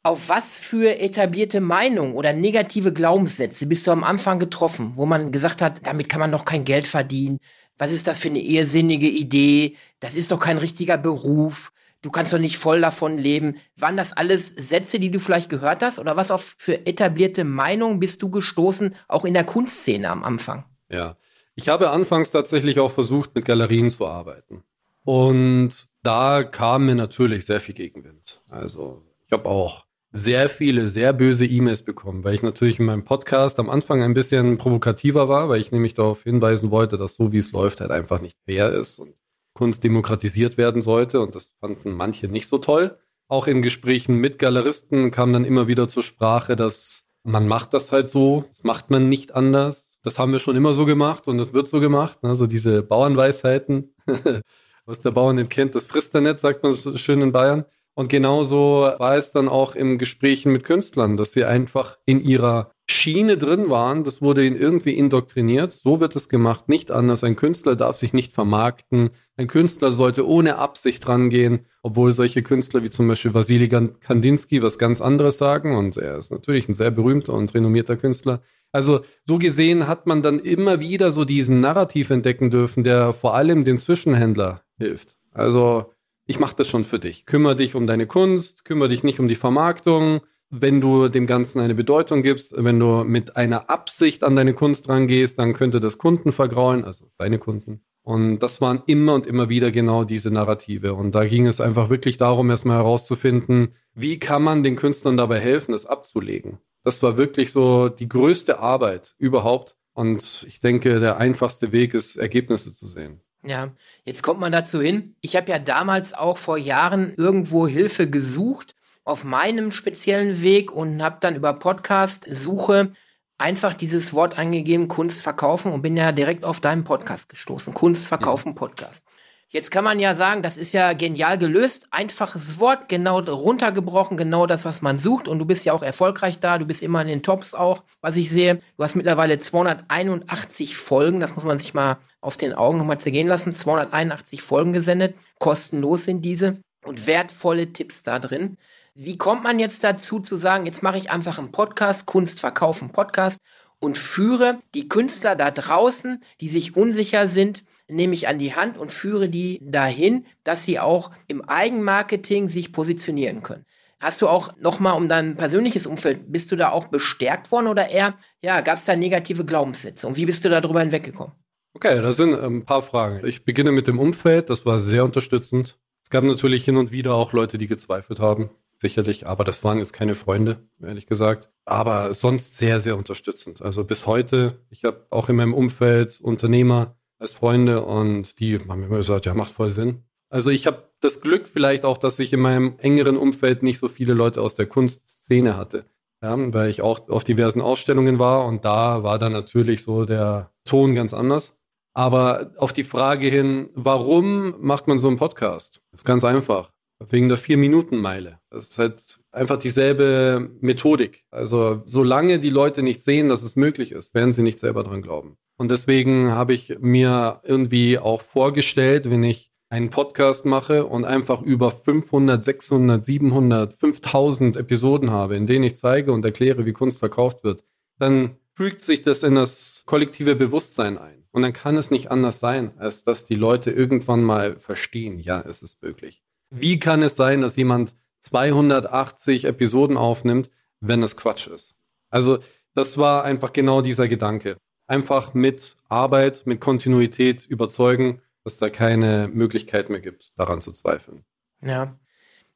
Auf 0.08 0.30
was 0.30 0.58
für 0.58 1.00
etablierte 1.00 1.60
Meinungen 1.60 2.14
oder 2.14 2.32
negative 2.32 2.94
Glaubenssätze 2.94 3.66
bist 3.66 3.86
du 3.86 3.92
am 3.92 4.06
Anfang 4.06 4.40
getroffen, 4.40 4.94
wo 4.96 5.06
man 5.06 5.34
gesagt 5.34 5.62
hat, 5.62 5.86
damit 5.86 6.08
kann 6.08 6.22
man 6.22 6.32
doch 6.32 6.46
kein 6.46 6.64
Geld 6.64 6.88
verdienen, 6.88 7.40
was 7.78 7.92
ist 7.92 8.08
das 8.08 8.18
für 8.18 8.30
eine 8.30 8.40
irrsinnige 8.40 9.10
Idee? 9.10 9.76
Das 10.00 10.16
ist 10.16 10.32
doch 10.32 10.40
kein 10.40 10.60
richtiger 10.60 10.98
Beruf. 10.98 11.74
Du 12.02 12.10
kannst 12.10 12.32
doch 12.32 12.40
nicht 12.40 12.58
voll 12.58 12.80
davon 12.80 13.18
leben. 13.18 13.58
Waren 13.76 13.98
das 13.98 14.14
alles 14.14 14.48
Sätze, 14.48 14.98
die 14.98 15.12
du 15.12 15.20
vielleicht 15.20 15.50
gehört 15.50 15.84
hast? 15.84 16.00
Oder 16.00 16.16
was 16.16 16.32
auf 16.32 16.56
für 16.58 16.88
etablierte 16.88 17.44
Meinungen 17.44 18.00
bist 18.00 18.22
du 18.22 18.30
gestoßen, 18.30 18.96
auch 19.10 19.26
in 19.26 19.34
der 19.34 19.44
Kunstszene 19.44 20.10
am 20.10 20.24
Anfang? 20.24 20.64
Ja, 20.88 21.18
ich 21.54 21.68
habe 21.68 21.90
anfangs 21.90 22.32
tatsächlich 22.32 22.80
auch 22.80 22.92
versucht, 22.92 23.36
mit 23.36 23.44
Galerien 23.44 23.90
zu 23.90 24.08
arbeiten. 24.08 24.64
Und 25.04 25.74
da 26.02 26.46
kam 26.46 26.86
mir 26.86 26.96
natürlich 26.96 27.46
sehr 27.46 27.60
viel 27.60 27.76
Gegenwind. 27.76 28.42
Also 28.50 29.04
ich 29.26 29.34
habe 29.34 29.50
auch 29.50 29.87
sehr 30.18 30.50
viele, 30.50 30.88
sehr 30.88 31.14
böse 31.14 31.46
E-Mails 31.46 31.84
bekommen, 31.84 32.24
weil 32.24 32.34
ich 32.34 32.44
natürlich 32.44 32.80
in 32.80 32.86
meinem 32.86 33.06
Podcast 33.06 33.60
am 33.60 33.70
Anfang 33.70 34.02
ein 34.02 34.14
bisschen 34.14 34.58
provokativer 34.58 35.30
war, 35.30 35.50
weil 35.50 35.60
ich 35.60 35.72
nämlich 35.72 35.94
darauf 35.94 36.24
hinweisen 36.24 36.72
wollte, 36.72 36.98
dass 36.98 37.16
so 37.16 37.32
wie 37.32 37.38
es 37.38 37.52
läuft 37.52 37.82
halt 37.82 37.92
einfach 37.92 38.22
nicht 38.22 38.38
fair 38.46 38.72
ist 38.72 39.00
und 39.00 39.14
Kunst 39.54 39.84
demokratisiert 39.84 40.58
werden 40.58 40.82
sollte 40.82 41.20
und 41.20 41.36
das 41.36 41.54
fanden 41.60 41.92
manche 41.92 42.28
nicht 42.28 42.48
so 42.48 42.58
toll. 42.58 42.98
Auch 43.28 43.48
in 43.48 43.62
Gesprächen 43.62 44.16
mit 44.16 44.40
Galeristen 44.40 45.12
kam 45.12 45.34
dann 45.34 45.46
immer 45.46 45.68
wieder 45.68 45.88
zur 45.88 46.04
Sprache, 46.04 46.56
dass 46.56 47.08
man 47.24 47.48
macht 47.48 47.74
das 47.74 47.92
halt 47.92 48.08
so, 48.08 48.46
das 48.50 48.64
macht 48.64 48.90
man 48.90 49.10
nicht 49.10 49.36
anders. 49.36 50.00
Das 50.04 50.18
haben 50.18 50.32
wir 50.32 50.40
schon 50.40 50.56
immer 50.56 50.74
so 50.74 50.86
gemacht 50.86 51.28
und 51.28 51.38
das 51.38 51.54
wird 51.54 51.68
so 51.68 51.80
gemacht. 51.80 52.20
Also 52.22 52.48
diese 52.48 52.84
Bauernweisheiten, 52.84 53.94
was 54.86 55.02
der 55.02 55.12
Bauer 55.12 55.34
nicht 55.34 55.50
kennt, 55.50 55.76
das 55.76 55.84
frisst 55.86 56.16
er 56.16 56.22
nicht, 56.22 56.40
sagt 56.40 56.64
man 56.64 56.72
so 56.74 56.98
schön 56.98 57.22
in 57.22 57.32
Bayern. 57.32 57.66
Und 57.98 58.10
genauso 58.10 58.92
war 59.00 59.16
es 59.16 59.32
dann 59.32 59.50
auch 59.50 59.74
im 59.74 59.98
Gesprächen 59.98 60.52
mit 60.52 60.64
Künstlern, 60.64 61.18
dass 61.18 61.34
sie 61.34 61.46
einfach 61.46 61.98
in 62.06 62.24
ihrer 62.24 62.70
Schiene 62.88 63.40
drin 63.40 63.72
waren. 63.72 64.04
Das 64.04 64.22
wurde 64.22 64.46
ihnen 64.46 64.56
irgendwie 64.56 64.94
indoktriniert. 64.94 65.72
So 65.72 66.00
wird 66.00 66.16
es 66.16 66.30
gemacht, 66.30 66.70
nicht 66.70 66.92
anders. 66.92 67.24
Ein 67.24 67.36
Künstler 67.36 67.76
darf 67.76 67.98
sich 67.98 68.14
nicht 68.14 68.34
vermarkten. 68.34 69.10
Ein 69.36 69.48
Künstler 69.48 69.92
sollte 69.92 70.28
ohne 70.28 70.60
Absicht 70.60 71.08
rangehen, 71.08 71.66
obwohl 71.82 72.12
solche 72.12 72.44
Künstler 72.44 72.84
wie 72.84 72.92
zum 72.92 73.08
Beispiel 73.08 73.34
Vasily 73.34 73.68
Kandinsky 73.68 74.62
was 74.62 74.78
ganz 74.78 75.02
anderes 75.02 75.40
sagen. 75.40 75.76
Und 75.76 75.98
er 75.98 76.20
ist 76.20 76.30
natürlich 76.32 76.70
ein 76.70 76.76
sehr 76.76 76.92
berühmter 76.92 77.34
und 77.34 77.56
renommierter 77.56 77.98
Künstler. 77.98 78.44
Also 78.72 79.00
so 79.26 79.40
gesehen 79.40 79.88
hat 79.88 80.06
man 80.06 80.22
dann 80.22 80.38
immer 80.38 80.80
wieder 80.80 81.10
so 81.10 81.26
diesen 81.26 81.62
Narrativ 81.62 82.12
entdecken 82.12 82.52
dürfen, 82.52 82.84
der 82.84 83.14
vor 83.14 83.34
allem 83.34 83.64
den 83.64 83.80
Zwischenhändler 83.80 84.62
hilft. 84.78 85.18
Also 85.34 85.94
ich 86.28 86.40
mache 86.40 86.56
das 86.56 86.68
schon 86.68 86.84
für 86.84 87.00
dich. 87.00 87.26
Kümmere 87.26 87.56
dich 87.56 87.74
um 87.74 87.88
deine 87.88 88.06
Kunst, 88.06 88.66
kümmere 88.66 88.90
dich 88.90 89.04
nicht 89.04 89.20
um 89.20 89.28
die 89.28 89.36
Vermarktung. 89.36 90.22
Wenn 90.50 90.80
du 90.80 91.08
dem 91.10 91.26
Ganzen 91.26 91.60
eine 91.60 91.76
Bedeutung 91.76 92.22
gibst, 92.22 92.54
wenn 92.56 92.80
du 92.80 93.04
mit 93.04 93.36
einer 93.36 93.70
Absicht 93.70 94.24
an 94.24 94.36
deine 94.36 94.54
Kunst 94.54 94.88
rangehst, 94.88 95.40
dann 95.40 95.54
könnte 95.54 95.82
das 95.82 95.98
Kunden 95.98 96.32
vergraulen, 96.32 96.86
also 96.86 97.12
deine 97.18 97.40
Kunden. 97.40 97.82
Und 98.02 98.40
das 98.40 98.62
waren 98.62 98.84
immer 98.86 99.14
und 99.16 99.26
immer 99.26 99.50
wieder 99.50 99.72
genau 99.72 100.06
diese 100.06 100.32
Narrative. 100.32 100.94
Und 100.94 101.14
da 101.16 101.26
ging 101.26 101.46
es 101.46 101.60
einfach 101.60 101.90
wirklich 101.90 102.16
darum, 102.16 102.50
erstmal 102.50 102.78
herauszufinden, 102.78 103.74
wie 103.94 104.20
kann 104.20 104.44
man 104.44 104.64
den 104.64 104.78
Künstlern 104.78 105.18
dabei 105.18 105.40
helfen, 105.42 105.74
das 105.74 105.86
abzulegen. 105.86 106.60
Das 106.84 107.04
war 107.04 107.18
wirklich 107.18 107.52
so 107.52 107.90
die 107.90 108.08
größte 108.08 108.60
Arbeit 108.60 109.16
überhaupt, 109.18 109.76
Und 109.94 110.46
ich 110.48 110.60
denke, 110.60 111.00
der 111.00 111.18
einfachste 111.18 111.72
Weg 111.72 111.96
ist, 111.96 112.18
Ergebnisse 112.18 112.74
zu 112.76 112.86
sehen. 112.86 113.20
Ja, 113.44 113.72
jetzt 114.04 114.24
kommt 114.24 114.40
man 114.40 114.52
dazu 114.52 114.82
hin. 114.82 115.16
Ich 115.22 115.36
habe 115.36 115.50
ja 115.52 115.60
damals 115.60 116.14
auch 116.14 116.38
vor 116.38 116.58
Jahren 116.58 117.14
irgendwo 117.16 117.68
Hilfe 117.68 118.10
gesucht 118.10 118.76
auf 119.04 119.24
meinem 119.24 119.72
speziellen 119.72 120.42
Weg 120.42 120.72
und 120.72 121.02
habe 121.02 121.18
dann 121.22 121.36
über 121.36 121.54
Podcast-Suche 121.54 122.92
einfach 123.38 123.74
dieses 123.74 124.14
Wort 124.14 124.38
eingegeben, 124.38 124.88
Kunst 124.88 125.22
verkaufen 125.22 125.72
und 125.72 125.82
bin 125.82 125.96
ja 125.96 126.12
direkt 126.12 126.44
auf 126.44 126.60
deinen 126.60 126.84
Podcast 126.84 127.30
gestoßen. 127.30 127.74
Kunst 127.74 128.08
verkaufen 128.08 128.56
Podcast. 128.56 129.06
Jetzt 129.50 129.72
kann 129.72 129.86
man 129.86 130.00
ja 130.00 130.14
sagen, 130.14 130.44
das 130.44 130.58
ist 130.58 130.74
ja 130.74 130.92
genial 130.92 131.38
gelöst. 131.38 131.88
Einfaches 131.92 132.60
Wort, 132.60 132.90
genau 132.90 133.20
runtergebrochen, 133.20 134.18
genau 134.18 134.46
das, 134.46 134.66
was 134.66 134.82
man 134.82 135.00
sucht. 135.00 135.30
Und 135.30 135.40
du 135.40 135.46
bist 135.46 135.64
ja 135.64 135.72
auch 135.72 135.84
erfolgreich 135.84 136.40
da. 136.40 136.58
Du 136.58 136.66
bist 136.66 136.84
immer 136.84 137.02
in 137.02 137.08
den 137.08 137.24
Tops 137.24 137.54
auch, 137.54 137.84
was 138.02 138.18
ich 138.18 138.30
sehe. 138.30 138.56
Du 138.76 138.84
hast 138.84 138.96
mittlerweile 138.96 139.40
281 139.40 140.76
Folgen. 140.76 141.22
Das 141.22 141.34
muss 141.36 141.46
man 141.46 141.60
sich 141.60 141.74
mal 141.74 141.98
auf 142.20 142.36
den 142.36 142.54
Augen 142.54 142.78
nochmal 142.78 143.00
zergehen 143.00 143.30
lassen. 143.30 143.56
281 143.56 144.42
Folgen 144.42 144.74
gesendet. 144.74 145.16
Kostenlos 145.40 146.04
sind 146.04 146.24
diese. 146.24 146.60
Und 146.84 147.08
wertvolle 147.08 147.72
Tipps 147.72 148.04
da 148.04 148.20
drin. 148.20 148.58
Wie 148.96 149.18
kommt 149.18 149.44
man 149.44 149.60
jetzt 149.60 149.84
dazu 149.86 150.20
zu 150.20 150.36
sagen, 150.36 150.66
jetzt 150.66 150.84
mache 150.84 150.98
ich 150.98 151.10
einfach 151.10 151.40
einen 151.40 151.54
Podcast, 151.54 152.06
Kunst 152.06 152.42
verkaufen 152.42 152.92
Podcast 152.92 153.40
und 153.80 153.98
führe 153.98 154.60
die 154.74 154.90
Künstler 154.90 155.36
da 155.36 155.52
draußen, 155.52 156.20
die 156.42 156.50
sich 156.50 156.76
unsicher 156.76 157.28
sind, 157.28 157.64
nehme 157.88 158.14
ich 158.14 158.28
an 158.28 158.40
die 158.40 158.56
Hand 158.56 158.78
und 158.78 158.92
führe 158.92 159.30
die 159.30 159.60
dahin, 159.64 160.26
dass 160.44 160.64
sie 160.64 160.80
auch 160.80 161.12
im 161.28 161.42
Eigenmarketing 161.42 162.50
sich 162.50 162.72
positionieren 162.72 163.44
können. 163.44 163.66
Hast 164.00 164.22
du 164.22 164.28
auch 164.28 164.56
nochmal 164.60 164.96
um 164.96 165.10
dein 165.10 165.36
persönliches 165.36 165.88
Umfeld, 165.88 166.32
bist 166.32 166.52
du 166.52 166.56
da 166.56 166.70
auch 166.70 166.88
bestärkt 166.88 167.52
worden 167.52 167.68
oder 167.68 167.90
eher, 167.90 168.16
ja, 168.44 168.62
gab 168.62 168.78
es 168.78 168.86
da 168.86 168.96
negative 168.96 169.44
Glaubenssätze 169.44 170.08
und 170.08 170.18
wie 170.18 170.28
bist 170.28 170.46
du 170.46 170.50
darüber 170.50 170.82
hinweggekommen? 170.82 171.34
Okay, 171.74 172.02
das 172.02 172.18
sind 172.18 172.34
ein 172.36 172.66
paar 172.66 172.82
Fragen. 172.82 173.26
Ich 173.26 173.44
beginne 173.44 173.72
mit 173.72 173.88
dem 173.88 174.00
Umfeld, 174.00 174.50
das 174.50 174.66
war 174.66 174.80
sehr 174.80 175.04
unterstützend. 175.04 175.80
Es 176.04 176.10
gab 176.10 176.24
natürlich 176.24 176.64
hin 176.64 176.78
und 176.78 176.92
wieder 176.92 177.16
auch 177.16 177.34
Leute, 177.34 177.58
die 177.58 177.68
gezweifelt 177.68 178.20
haben, 178.20 178.50
sicherlich, 178.76 179.28
aber 179.28 179.44
das 179.44 179.64
waren 179.64 179.80
jetzt 179.80 179.94
keine 179.94 180.16
Freunde, 180.16 180.68
ehrlich 180.82 181.08
gesagt. 181.08 181.50
Aber 181.66 182.14
sonst 182.14 182.58
sehr, 182.58 182.80
sehr 182.80 182.98
unterstützend. 182.98 183.62
Also 183.62 183.84
bis 183.84 184.08
heute, 184.08 184.60
ich 184.70 184.86
habe 184.86 185.06
auch 185.10 185.30
in 185.30 185.36
meinem 185.36 185.54
Umfeld 185.54 186.20
Unternehmer, 186.22 186.97
als 187.20 187.34
Freunde 187.34 187.84
und 187.84 188.40
die 188.40 188.60
haben 188.60 188.84
immer 188.84 188.98
gesagt, 188.98 189.26
ja, 189.26 189.34
macht 189.34 189.54
voll 189.54 189.70
Sinn. 189.70 190.04
Also 190.30 190.50
ich 190.50 190.68
habe 190.68 190.90
das 191.00 191.22
Glück 191.22 191.48
vielleicht 191.48 191.86
auch, 191.86 191.98
dass 191.98 192.20
ich 192.20 192.34
in 192.34 192.42
meinem 192.42 192.76
engeren 192.80 193.18
Umfeld 193.18 193.64
nicht 193.64 193.80
so 193.80 193.88
viele 193.88 194.14
Leute 194.14 194.42
aus 194.42 194.56
der 194.56 194.66
Kunstszene 194.66 195.56
hatte. 195.56 195.86
Ja, 196.22 196.36
weil 196.54 196.70
ich 196.70 196.82
auch 196.82 197.08
auf 197.10 197.24
diversen 197.24 197.62
Ausstellungen 197.62 198.18
war 198.18 198.46
und 198.46 198.66
da 198.66 199.04
war 199.04 199.20
dann 199.20 199.34
natürlich 199.34 199.84
so 199.84 200.06
der 200.06 200.52
Ton 200.66 200.96
ganz 200.96 201.14
anders. 201.14 201.58
Aber 201.94 202.52
auf 202.58 202.74
die 202.74 202.84
Frage 202.84 203.28
hin, 203.28 203.70
warum 203.76 204.56
macht 204.60 204.88
man 204.88 205.00
so 205.00 205.08
einen 205.08 205.18
Podcast? 205.18 205.82
Das 205.92 206.02
ist 206.02 206.06
ganz 206.06 206.24
einfach. 206.24 206.72
Wegen 207.10 207.30
der 207.30 207.38
Vier-Minuten-Meile. 207.38 208.40
Das 208.50 208.70
ist 208.70 208.80
halt 208.80 209.20
einfach 209.32 209.58
dieselbe 209.58 210.50
Methodik. 210.62 211.26
Also 211.30 211.84
solange 211.86 212.40
die 212.40 212.50
Leute 212.50 212.82
nicht 212.82 213.02
sehen, 213.02 213.30
dass 213.30 213.44
es 213.44 213.56
möglich 213.56 213.92
ist, 213.92 214.16
werden 214.16 214.34
sie 214.34 214.42
nicht 214.42 214.58
selber 214.58 214.84
dran 214.84 215.04
glauben. 215.04 215.38
Und 215.58 215.72
deswegen 215.72 216.32
habe 216.32 216.54
ich 216.54 216.78
mir 216.80 217.42
irgendwie 217.44 217.98
auch 217.98 218.22
vorgestellt, 218.22 219.10
wenn 219.10 219.24
ich 219.24 219.52
einen 219.70 219.90
Podcast 219.90 220.46
mache 220.46 220.86
und 220.86 221.04
einfach 221.04 221.42
über 221.42 221.72
500, 221.72 222.44
600, 222.44 223.04
700, 223.04 223.74
5000 223.74 224.56
Episoden 224.56 225.12
habe, 225.12 225.36
in 225.36 225.48
denen 225.48 225.66
ich 225.66 225.76
zeige 225.76 226.14
und 226.14 226.24
erkläre, 226.24 226.66
wie 226.66 226.74
Kunst 226.74 227.00
verkauft 227.00 227.44
wird, 227.44 227.64
dann 228.00 228.38
fügt 228.54 228.82
sich 228.82 229.02
das 229.02 229.24
in 229.24 229.36
das 229.36 229.84
kollektive 229.86 230.36
Bewusstsein 230.36 230.98
ein. 230.98 231.26
Und 231.32 231.42
dann 231.42 231.54
kann 231.54 231.76
es 231.76 231.92
nicht 231.92 232.12
anders 232.12 232.40
sein, 232.40 232.72
als 232.78 233.04
dass 233.04 233.26
die 233.26 233.36
Leute 233.36 233.72
irgendwann 233.72 234.24
mal 234.24 234.56
verstehen, 234.58 235.20
ja, 235.20 235.42
es 235.42 235.62
ist 235.62 235.82
möglich. 235.82 236.24
Wie 236.50 236.80
kann 236.80 237.04
es 237.04 237.16
sein, 237.16 237.42
dass 237.42 237.58
jemand 237.58 237.96
280 238.22 239.46
Episoden 239.46 239.98
aufnimmt, 239.98 240.50
wenn 240.80 241.04
es 241.04 241.18
Quatsch 241.18 241.48
ist? 241.48 241.76
Also, 242.10 242.40
das 242.74 242.98
war 242.98 243.24
einfach 243.24 243.54
genau 243.54 243.82
dieser 243.82 244.08
Gedanke 244.08 244.58
einfach 244.88 245.34
mit 245.34 245.76
Arbeit, 245.90 246.44
mit 246.46 246.60
Kontinuität 246.60 247.46
überzeugen, 247.46 248.22
dass 248.44 248.58
da 248.58 248.70
keine 248.70 249.28
Möglichkeit 249.28 249.90
mehr 249.90 250.00
gibt, 250.00 250.32
daran 250.38 250.62
zu 250.62 250.72
zweifeln. 250.72 251.24
Ja. 251.62 251.98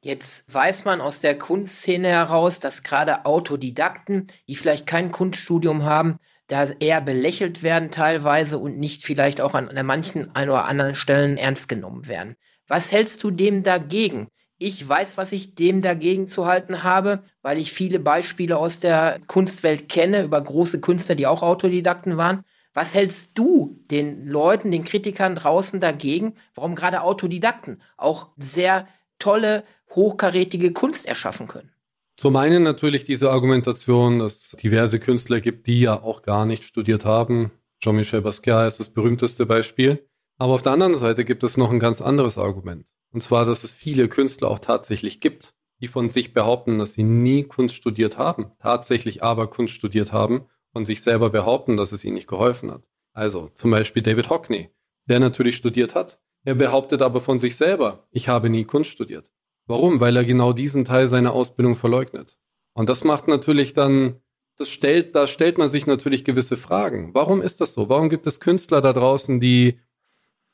Jetzt 0.04 0.52
weiß 0.52 0.84
man 0.84 1.00
aus 1.00 1.20
der 1.20 1.38
Kunstszene 1.38 2.08
heraus, 2.08 2.58
dass 2.58 2.82
gerade 2.82 3.24
Autodidakten, 3.24 4.26
die 4.48 4.56
vielleicht 4.56 4.84
kein 4.84 5.12
Kunststudium 5.12 5.84
haben, 5.84 6.18
da 6.48 6.68
eher 6.80 7.00
belächelt 7.00 7.62
werden 7.62 7.90
teilweise 7.90 8.58
und 8.58 8.78
nicht 8.78 9.04
vielleicht 9.04 9.40
auch 9.40 9.54
an, 9.54 9.68
an 9.68 9.86
manchen 9.86 10.34
ein 10.34 10.50
oder 10.50 10.64
anderen 10.64 10.96
Stellen 10.96 11.36
ernst 11.36 11.68
genommen 11.68 12.08
werden. 12.08 12.34
Was 12.66 12.90
hältst 12.90 13.22
du 13.22 13.30
dem 13.30 13.62
dagegen? 13.62 14.28
Ich 14.64 14.88
weiß, 14.88 15.16
was 15.16 15.32
ich 15.32 15.56
dem 15.56 15.80
dagegen 15.80 16.28
zu 16.28 16.46
halten 16.46 16.84
habe, 16.84 17.24
weil 17.42 17.58
ich 17.58 17.72
viele 17.72 17.98
Beispiele 17.98 18.56
aus 18.56 18.78
der 18.78 19.18
Kunstwelt 19.26 19.88
kenne 19.88 20.22
über 20.22 20.40
große 20.40 20.80
Künstler, 20.80 21.16
die 21.16 21.26
auch 21.26 21.42
Autodidakten 21.42 22.16
waren. 22.16 22.44
Was 22.72 22.94
hältst 22.94 23.32
du 23.34 23.80
den 23.90 24.28
Leuten, 24.28 24.70
den 24.70 24.84
Kritikern 24.84 25.34
draußen 25.34 25.80
dagegen, 25.80 26.34
warum 26.54 26.76
gerade 26.76 27.02
Autodidakten 27.02 27.82
auch 27.96 28.28
sehr 28.36 28.86
tolle, 29.18 29.64
hochkarätige 29.96 30.72
Kunst 30.72 31.06
erschaffen 31.06 31.48
können? 31.48 31.72
Zum 32.16 32.36
einen 32.36 32.62
natürlich 32.62 33.02
diese 33.02 33.32
Argumentation, 33.32 34.20
dass 34.20 34.52
es 34.52 34.56
diverse 34.62 35.00
Künstler 35.00 35.40
gibt, 35.40 35.66
die 35.66 35.80
ja 35.80 36.00
auch 36.00 36.22
gar 36.22 36.46
nicht 36.46 36.62
studiert 36.62 37.04
haben. 37.04 37.50
Jean-Michel 37.80 38.22
Basquiat 38.22 38.68
ist 38.68 38.78
das 38.78 38.90
berühmteste 38.90 39.44
Beispiel. 39.44 40.08
Aber 40.38 40.54
auf 40.54 40.62
der 40.62 40.70
anderen 40.70 40.94
Seite 40.94 41.24
gibt 41.24 41.42
es 41.42 41.56
noch 41.56 41.72
ein 41.72 41.80
ganz 41.80 42.00
anderes 42.00 42.38
Argument. 42.38 42.86
Und 43.12 43.22
zwar, 43.22 43.44
dass 43.44 43.64
es 43.64 43.72
viele 43.72 44.08
Künstler 44.08 44.48
auch 44.48 44.58
tatsächlich 44.58 45.20
gibt, 45.20 45.54
die 45.80 45.88
von 45.88 46.08
sich 46.08 46.32
behaupten, 46.32 46.78
dass 46.78 46.94
sie 46.94 47.02
nie 47.02 47.42
Kunst 47.44 47.74
studiert 47.74 48.16
haben, 48.16 48.52
tatsächlich 48.58 49.22
aber 49.22 49.48
Kunst 49.48 49.74
studiert 49.74 50.12
haben 50.12 50.46
und 50.72 50.86
sich 50.86 51.02
selber 51.02 51.30
behaupten, 51.30 51.76
dass 51.76 51.92
es 51.92 52.04
ihnen 52.04 52.14
nicht 52.14 52.28
geholfen 52.28 52.70
hat. 52.70 52.82
Also 53.12 53.50
zum 53.54 53.70
Beispiel 53.70 54.02
David 54.02 54.30
Hockney, 54.30 54.70
der 55.06 55.20
natürlich 55.20 55.56
studiert 55.56 55.94
hat. 55.94 56.20
Er 56.44 56.54
behauptet 56.54 57.02
aber 57.02 57.20
von 57.20 57.38
sich 57.38 57.56
selber, 57.56 58.06
ich 58.10 58.28
habe 58.28 58.48
nie 58.48 58.64
Kunst 58.64 58.90
studiert. 58.90 59.30
Warum? 59.66 60.00
Weil 60.00 60.16
er 60.16 60.24
genau 60.24 60.52
diesen 60.52 60.84
Teil 60.84 61.06
seiner 61.06 61.32
Ausbildung 61.32 61.76
verleugnet. 61.76 62.38
Und 62.72 62.88
das 62.88 63.04
macht 63.04 63.28
natürlich 63.28 63.74
dann, 63.74 64.20
das 64.56 64.70
stellt, 64.70 65.14
da 65.14 65.26
stellt 65.26 65.58
man 65.58 65.68
sich 65.68 65.86
natürlich 65.86 66.24
gewisse 66.24 66.56
Fragen. 66.56 67.14
Warum 67.14 67.42
ist 67.42 67.60
das 67.60 67.74
so? 67.74 67.88
Warum 67.88 68.08
gibt 68.08 68.26
es 68.26 68.40
Künstler 68.40 68.80
da 68.80 68.92
draußen, 68.92 69.40
die 69.40 69.78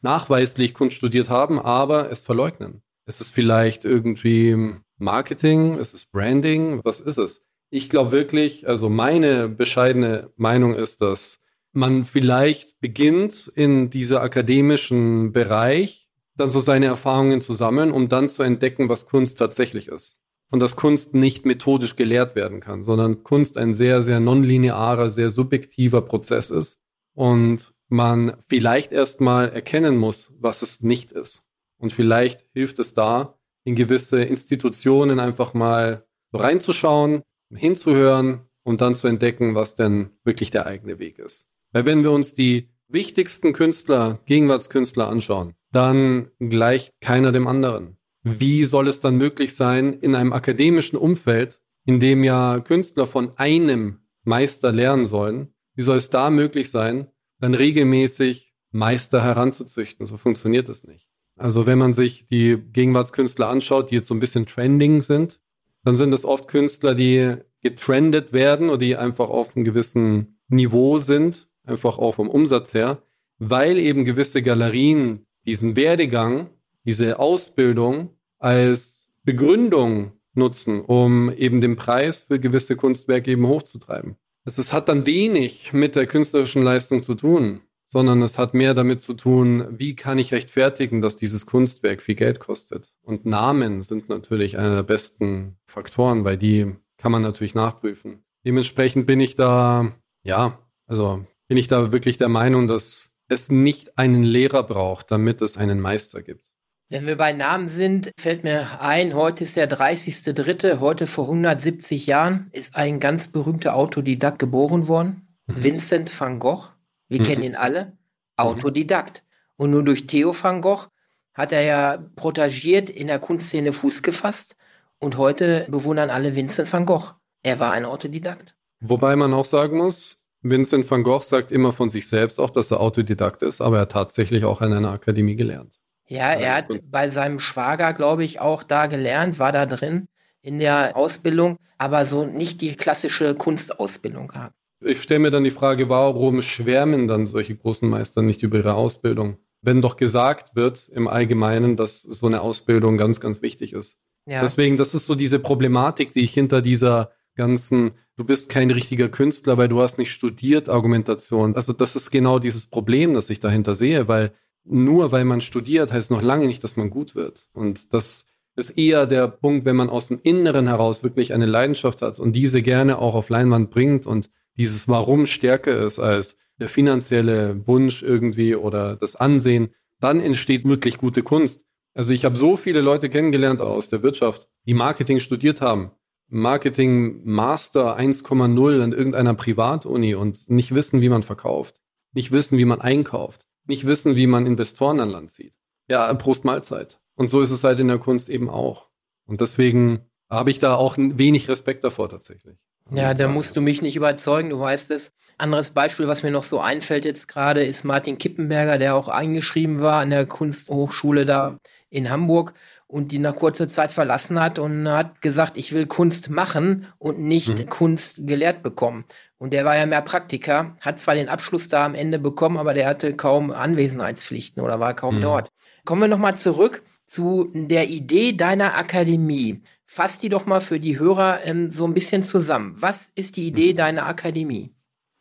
nachweislich 0.01 0.75
Kunst 0.75 0.97
studiert 0.97 1.31
haben, 1.31 1.59
aber 1.59 2.11
es 2.11 2.21
verleugnen. 2.21 2.83
Es 3.07 3.21
ist 3.21 3.31
vielleicht 3.31 3.85
irgendwie 3.85 4.75
Marketing, 4.99 5.75
es 5.75 5.95
ist 5.95 6.11
Branding, 6.13 6.81
was 6.85 7.01
ist 7.01 7.19
es? 7.19 7.47
Ich 7.71 7.89
glaube 7.89 8.13
wirklich, 8.13 8.69
also 8.69 8.89
meine 8.89 9.49
bescheidene 9.49 10.31
Meinung 10.37 10.75
ist, 10.75 11.01
dass 11.01 11.43
man 11.73 12.05
vielleicht 12.05 12.81
beginnt 12.81 13.51
in 13.55 13.91
dieser 13.91 14.23
akademischen 14.23 15.33
Bereich, 15.33 16.09
dann 16.37 16.49
so 16.49 16.61
seine 16.61 16.87
Erfahrungen 16.87 17.41
zu 17.41 17.53
sammeln, 17.55 17.93
um 17.93 18.09
dann 18.09 18.29
zu 18.29 18.43
entdecken, 18.43 18.89
was 18.89 19.07
Kunst 19.07 19.39
tatsächlich 19.39 19.89
ist. 19.89 20.19
Und 20.51 20.63
dass 20.63 20.77
Kunst 20.77 21.15
nicht 21.15 21.45
methodisch 21.45 21.97
gelehrt 21.97 22.35
werden 22.35 22.61
kann, 22.61 22.83
sondern 22.83 23.23
Kunst 23.23 23.59
ein 23.59 23.75
sehr, 23.75 24.01
sehr 24.01 24.19
nonlinearer, 24.19 25.11
sehr 25.11 25.29
subjektiver 25.29 26.01
Prozess 26.01 26.49
ist. 26.51 26.79
Und 27.13 27.75
man 27.89 28.37
vielleicht 28.49 28.93
erstmal 28.93 29.49
erkennen 29.49 29.97
muss, 29.97 30.35
was 30.39 30.63
es 30.63 30.83
nicht 30.83 31.13
ist. 31.13 31.43
Und 31.79 31.93
vielleicht 31.93 32.47
hilft 32.53 32.79
es 32.79 32.95
da, 32.95 33.39
in 33.65 33.75
gewisse 33.75 34.23
Institutionen 34.23 35.21
einfach 35.21 35.55
mal 35.55 36.07
reinzuschauen, 36.33 37.23
hinzuhören 37.55 38.43
und 38.63 38.81
dann 38.81 38.95
zu 38.95 39.09
entdecken, 39.09 39.55
was 39.55 39.75
denn 39.75 40.11
wirklich 40.25 40.51
der 40.51 40.67
eigene 40.67 40.99
Weg 40.99 41.19
ist. 41.19 41.47
Weil 41.73 41.87
wenn 41.87 42.03
wir 42.03 42.13
uns 42.13 42.35
die 42.35 42.69
wichtigsten 42.89 43.53
Künstler, 43.53 44.21
Gegenwartskünstler 44.27 45.09
anschauen, 45.09 45.55
dann 45.73 46.31
gleicht 46.39 47.01
keiner 47.01 47.33
dem 47.33 47.47
anderen. 47.47 47.99
Wie 48.23 48.65
soll 48.65 48.89
es 48.89 49.01
dann 49.01 49.17
möglich 49.17 49.55
sein, 49.55 49.95
in 50.01 50.15
einem 50.15 50.33
akademischen 50.33 50.97
Umfeld, 50.97 51.61
in 51.85 52.01
dem 52.01 52.25
ja 52.25 52.61
Künstler 52.61 53.07
von 53.07 53.37
einem 53.37 54.01
Meister 54.25 54.73
lernen 54.73 55.07
sollen, 55.07 55.55
wie 55.75 55.83
soll 55.83 55.97
es 55.97 56.11
da 56.11 56.31
möglich 56.31 56.71
sein, 56.71 57.09
dann 57.41 57.55
regelmäßig 57.55 58.55
Meister 58.71 59.23
heranzuzüchten. 59.23 60.07
So 60.07 60.17
funktioniert 60.17 60.69
es 60.69 60.85
nicht. 60.85 61.07
Also 61.37 61.67
wenn 61.67 61.79
man 61.79 61.93
sich 61.93 62.27
die 62.27 62.57
Gegenwartskünstler 62.57 63.49
anschaut, 63.49 63.91
die 63.91 63.97
jetzt 63.97 64.09
so 64.09 64.15
ein 64.15 64.21
bisschen 64.21 64.47
trending 64.47 65.03
sind, 65.03 65.41
dann 65.85 65.97
sind 65.97 66.13
es 66.13 66.25
oft 66.25 66.49
Künstler, 66.49 66.95
die 66.95 67.37
getrendet 67.63 68.33
werden 68.33 68.69
oder 68.69 68.79
die 68.79 68.97
einfach 68.97 69.29
auf 69.29 69.57
einem 69.57 69.65
gewissen 69.65 70.39
Niveau 70.49 70.99
sind, 70.99 71.49
einfach 71.65 71.99
auch 71.99 72.17
vom 72.17 72.29
Umsatz 72.29 72.75
her, 72.75 73.03
weil 73.39 73.79
eben 73.79 74.05
gewisse 74.05 74.43
Galerien 74.43 75.27
diesen 75.47 75.77
Werdegang, 75.77 76.51
diese 76.85 77.19
Ausbildung 77.19 78.11
als 78.39 79.09
Begründung 79.25 80.13
nutzen, 80.35 80.81
um 80.81 81.31
eben 81.31 81.61
den 81.61 81.77
Preis 81.77 82.21
für 82.21 82.41
gewisse 82.41 82.77
Kunstwerke 82.77 83.31
eben 83.31 83.47
hochzutreiben. 83.47 84.17
Also 84.49 84.63
es 84.63 84.73
hat 84.73 84.89
dann 84.89 85.05
wenig 85.05 85.75
mit 85.75 85.95
der 85.95 86.07
künstlerischen 86.07 86.63
Leistung 86.63 87.03
zu 87.03 87.15
tun, 87.15 87.61
sondern 87.87 88.23
es 88.23 88.39
hat 88.39 88.55
mehr 88.55 88.73
damit 88.73 88.99
zu 88.99 89.13
tun, 89.13 89.67
wie 89.79 89.95
kann 89.95 90.17
ich 90.17 90.33
rechtfertigen, 90.33 91.03
dass 91.03 91.17
dieses 91.17 91.45
Kunstwerk 91.45 92.01
viel 92.01 92.15
Geld 92.15 92.41
kostet. 92.41 92.95
Und 93.03 93.27
Namen 93.27 93.83
sind 93.83 94.09
natürlich 94.09 94.57
einer 94.57 94.77
der 94.77 94.85
besten 94.85 95.59
Faktoren, 95.67 96.25
weil 96.25 96.39
die 96.39 96.75
kann 96.97 97.13
man 97.13 97.21
natürlich 97.21 97.55
nachprüfen. 97.55 98.25
Dementsprechend 98.47 99.05
bin 99.05 99.21
ich 99.21 99.35
da, 99.35 99.93
ja, 100.23 100.59
also 100.87 101.27
bin 101.49 101.59
ich 101.59 101.69
da 101.69 101.93
wirklich 101.93 102.17
der 102.17 102.31
Meinung, 102.31 102.69
dass 102.69 103.19
es 103.29 103.51
nicht 103.51 103.99
einen 103.99 104.23
Lehrer 104.23 104.63
braucht, 104.63 105.11
damit 105.11 105.43
es 105.43 105.59
einen 105.59 105.79
Meister 105.79 106.23
gibt. 106.23 106.48
Wenn 106.91 107.07
wir 107.07 107.17
bei 107.17 107.35
Namen 107.35 107.69
sind, 107.69 108.11
fällt 108.19 108.45
mir 108.45 108.81
ein, 108.81 109.15
heute 109.15 109.45
ist 109.45 109.59
der 109.59 109.69
30.3., 109.69 110.81
heute 110.81 111.07
vor 111.07 111.27
170 111.27 112.07
Jahren 112.07 112.49
ist 112.53 112.77
ein 112.77 112.99
ganz 112.99 113.29
berühmter 113.29 113.75
Autodidakt 113.75 114.39
geboren 114.39 114.89
worden, 114.89 115.29
mhm. 115.47 115.65
Vincent 115.65 116.21
van 116.21 116.39
Gogh. 116.39 116.71
Wir 117.09 117.21
mhm. 117.21 117.25
kennen 117.25 117.43
ihn 117.43 117.57
alle. 117.57 117.93
Autodidakt. 118.39 119.23
Und 119.57 119.71
nur 119.73 119.85
durch 119.85 120.07
Theo 120.07 120.33
van 120.33 120.63
Gogh 120.63 120.87
hat 121.35 121.53
er 121.53 121.61
ja 121.61 121.99
protagiert 122.17 122.89
in 122.89 123.09
der 123.09 123.19
Kunstszene 123.19 123.75
Fuß 123.75 124.03
gefasst 124.03 124.57
und 124.99 125.19
heute 125.19 125.67
bewundern 125.69 126.09
alle 126.09 126.35
Vincent 126.37 126.73
van 126.73 126.87
Gogh. 126.87 127.13
Er 127.43 127.59
war 127.59 127.73
ein 127.73 127.85
Autodidakt. 127.85 128.57
Wobei 128.81 129.15
man 129.15 129.35
auch 129.35 129.45
sagen 129.45 129.77
muss, 129.77 130.23
Vincent 130.41 130.91
van 130.91 131.03
Gogh 131.03 131.23
sagt 131.23 131.53
immer 131.53 131.75
von 131.75 131.91
sich 131.91 132.09
selbst 132.09 132.41
auch, 132.41 132.51
dass 132.51 132.71
er 132.71 132.81
Autodidakt 132.81 133.43
ist, 133.43 133.61
aber 133.61 133.77
er 133.77 133.83
hat 133.83 133.93
tatsächlich 133.93 134.47
auch 134.47 134.63
an 134.63 134.73
einer 134.73 134.93
Akademie 134.93 135.37
gelernt. 135.37 135.78
Ja, 136.09 136.33
er 136.33 136.57
hat 136.57 136.81
bei 136.91 137.11
seinem 137.11 137.39
Schwager, 137.39 137.93
glaube 137.93 138.25
ich, 138.25 138.41
auch 138.41 138.63
da 138.63 138.87
gelernt, 138.87 139.39
war 139.39 139.53
da 139.53 139.67
drin 139.67 140.09
in 140.43 140.59
der 140.59 140.97
Ausbildung, 140.97 141.59
aber 141.77 142.07
so 142.07 142.25
nicht 142.25 142.61
die 142.63 142.75
klassische 142.75 143.35
Kunstausbildung 143.35 144.29
gehabt. 144.29 144.55
Ich 144.81 145.03
stelle 145.03 145.21
mir 145.21 145.31
dann 145.31 145.45
die 145.45 145.51
Frage, 145.51 145.89
warum 145.89 146.41
schwärmen 146.41 147.09
dann 147.09 147.27
solche 147.27 147.57
großen 147.57 147.89
Meister 147.89 148.23
nicht 148.23 148.43
über 148.43 148.59
ihre 148.59 148.75
Ausbildung? 148.75 149.39
Wenn 149.61 149.83
doch 149.83 149.97
gesagt 149.97 150.55
wird 150.55 150.89
im 150.89 151.09
Allgemeinen, 151.09 151.77
dass 151.77 152.03
so 152.03 152.27
eine 152.27 152.41
Ausbildung 152.41 152.97
ganz, 152.97 153.21
ganz 153.21 153.43
wichtig 153.43 153.73
ist. 153.73 153.99
Ja. 154.25 154.41
Deswegen, 154.41 154.77
das 154.77 154.95
ist 154.95 155.07
so 155.07 155.15
diese 155.15 155.41
Problematik, 155.41 156.13
die 156.13 156.21
ich 156.21 156.33
hinter 156.33 156.63
dieser 156.63 157.11
ganzen, 157.35 157.93
du 158.17 158.25
bist 158.25 158.49
kein 158.49 158.71
richtiger 158.71 159.09
Künstler, 159.09 159.59
weil 159.59 159.69
du 159.69 159.81
hast 159.81 159.99
nicht 159.99 160.13
studiert, 160.13 160.69
Argumentation. 160.69 161.57
Also 161.57 161.73
das 161.73 161.97
ist 161.97 162.11
genau 162.11 162.39
dieses 162.39 162.67
Problem, 162.67 163.15
das 163.15 163.31
ich 163.31 163.41
dahinter 163.41 163.75
sehe, 163.75 164.07
weil 164.07 164.33
nur 164.71 165.13
weil 165.13 165.25
man 165.25 165.41
studiert, 165.41 165.93
heißt 165.93 166.11
noch 166.11 166.23
lange 166.23 166.47
nicht, 166.47 166.63
dass 166.65 166.77
man 166.77 166.91
gut 166.91 167.15
wird. 167.15 167.49
Und 167.53 167.93
das 167.93 168.27
ist 168.57 168.71
eher 168.71 169.07
der 169.07 169.29
Punkt, 169.29 169.65
wenn 169.65 169.77
man 169.77 169.89
aus 169.89 170.09
dem 170.09 170.21
Inneren 170.23 170.67
heraus 170.67 171.03
wirklich 171.03 171.33
eine 171.33 171.47
Leidenschaft 171.47 172.03
hat 172.03 172.19
und 172.19 172.33
diese 172.33 172.61
gerne 172.61 172.99
auch 172.99 173.15
auf 173.15 173.29
Leinwand 173.29 173.71
bringt 173.71 174.07
und 174.07 174.31
dieses 174.57 174.89
Warum 174.89 175.27
stärker 175.27 175.77
ist 175.79 175.99
als 175.99 176.37
der 176.59 176.69
finanzielle 176.69 177.67
Wunsch 177.67 178.03
irgendwie 178.03 178.57
oder 178.57 178.97
das 178.97 179.15
Ansehen, 179.15 179.71
dann 180.01 180.21
entsteht 180.21 180.65
wirklich 180.65 180.99
gute 180.99 181.23
Kunst. 181.23 181.65
Also 181.95 182.13
ich 182.13 182.25
habe 182.25 182.37
so 182.37 182.57
viele 182.57 182.81
Leute 182.81 183.09
kennengelernt 183.09 183.61
aus 183.61 183.89
der 183.89 184.03
Wirtschaft, 184.03 184.49
die 184.67 184.75
Marketing 184.75 185.21
studiert 185.21 185.61
haben. 185.61 185.93
Marketing 186.29 187.23
Master 187.25 187.99
1,0 187.99 188.83
an 188.83 188.93
irgendeiner 188.93 189.35
Privatuni 189.35 190.15
und 190.15 190.51
nicht 190.51 190.75
wissen, 190.75 191.01
wie 191.01 191.09
man 191.09 191.23
verkauft, 191.23 191.81
nicht 192.13 192.33
wissen, 192.33 192.59
wie 192.59 192.67
man 192.67 192.81
einkauft, 192.81 193.47
nicht 193.69 193.87
wissen, 193.87 194.17
wie 194.17 194.27
man 194.27 194.47
Investoren 194.47 195.01
an 195.01 195.11
Land 195.11 195.31
zieht. 195.31 195.55
Ja, 195.89 196.13
Prost 196.15 196.45
Mahlzeit. 196.45 197.01
Und 197.15 197.29
so 197.29 197.41
ist 197.41 197.51
es 197.51 197.65
halt 197.65 197.79
in 197.79 197.89
der 197.89 197.99
Kunst 197.99 198.29
eben 198.29 198.49
auch. 198.49 198.89
Und 199.27 199.41
deswegen 199.41 200.01
habe 200.31 200.51
ich 200.51 200.59
da 200.59 200.75
auch 200.75 200.97
wenig 200.99 201.49
Respekt 201.49 201.85
davor 201.85 202.09
tatsächlich. 202.09 202.57
Ja, 202.91 203.13
da 203.13 203.29
musst 203.29 203.57
du 203.57 203.61
mich 203.61 203.83
nicht 203.83 203.97
überzeugen, 203.97 204.51
du 204.51 204.61
weißt 204.61 204.91
es. 204.93 205.13
Anderes 205.37 205.71
Beispiel, 205.71 206.09
was 206.09 206.23
mir 206.23 206.31
noch 206.31 206.43
so 206.43 206.59
einfällt 206.59 207.05
jetzt 207.05 207.29
gerade, 207.29 207.63
ist 207.63 207.85
Martin 207.85 208.19
Kippenberger, 208.19 208.79
der 208.79 208.95
auch 208.95 209.09
eingeschrieben 209.09 209.81
war 209.81 210.01
an 210.01 210.11
der 210.11 210.27
Kunsthochschule 210.27 211.25
da 211.25 211.59
in 211.91 212.11
Hamburg 212.11 212.55
und 212.89 213.13
die 213.13 213.19
nach 213.19 213.37
kurzer 213.37 213.69
Zeit 213.69 213.93
verlassen 213.93 214.41
hat 214.41 214.59
und 214.59 214.89
hat 214.89 215.21
gesagt, 215.21 215.57
ich 215.59 215.73
will 215.73 215.87
Kunst 215.87 216.31
machen 216.31 216.87
und 216.99 217.21
nicht 217.21 217.59
mhm. 217.59 217.69
Kunst 217.69 218.27
gelehrt 218.27 218.63
bekommen. 218.63 219.05
Und 219.37 219.53
der 219.53 219.65
war 219.65 219.77
ja 219.77 219.87
mehr 219.87 220.03
Praktiker, 220.03 220.77
hat 220.81 220.99
zwar 220.99 221.15
den 221.15 221.29
Abschluss 221.29 221.69
da 221.69 221.85
am 221.85 221.95
Ende 221.95 222.19
bekommen, 222.19 222.57
aber 222.57 222.75
der 222.75 222.89
hatte 222.89 223.15
kaum 223.15 223.53
Anwesenheitspflichten 223.53 224.63
oder 224.63 224.81
war 224.81 224.95
kaum 224.95 225.19
mhm. 225.19 225.23
dort. 225.23 225.51
Kommen 225.85 226.01
wir 226.01 226.09
nochmal 226.09 226.37
zurück 226.39 226.83
zu 227.07 227.51
der 227.55 227.89
Idee 227.89 228.33
deiner 228.33 228.77
Akademie. 228.77 229.63
Fass 229.85 230.19
die 230.19 230.29
doch 230.29 230.47
mal 230.47 230.61
für 230.61 230.81
die 230.81 230.99
Hörer 230.99 231.45
ähm, 231.45 231.71
so 231.71 231.87
ein 231.87 231.95
bisschen 231.95 232.25
zusammen. 232.25 232.75
Was 232.79 233.13
ist 233.15 233.37
die 233.37 233.47
Idee 233.47 233.73
mhm. 233.73 233.77
deiner 233.77 234.07
Akademie? 234.07 234.73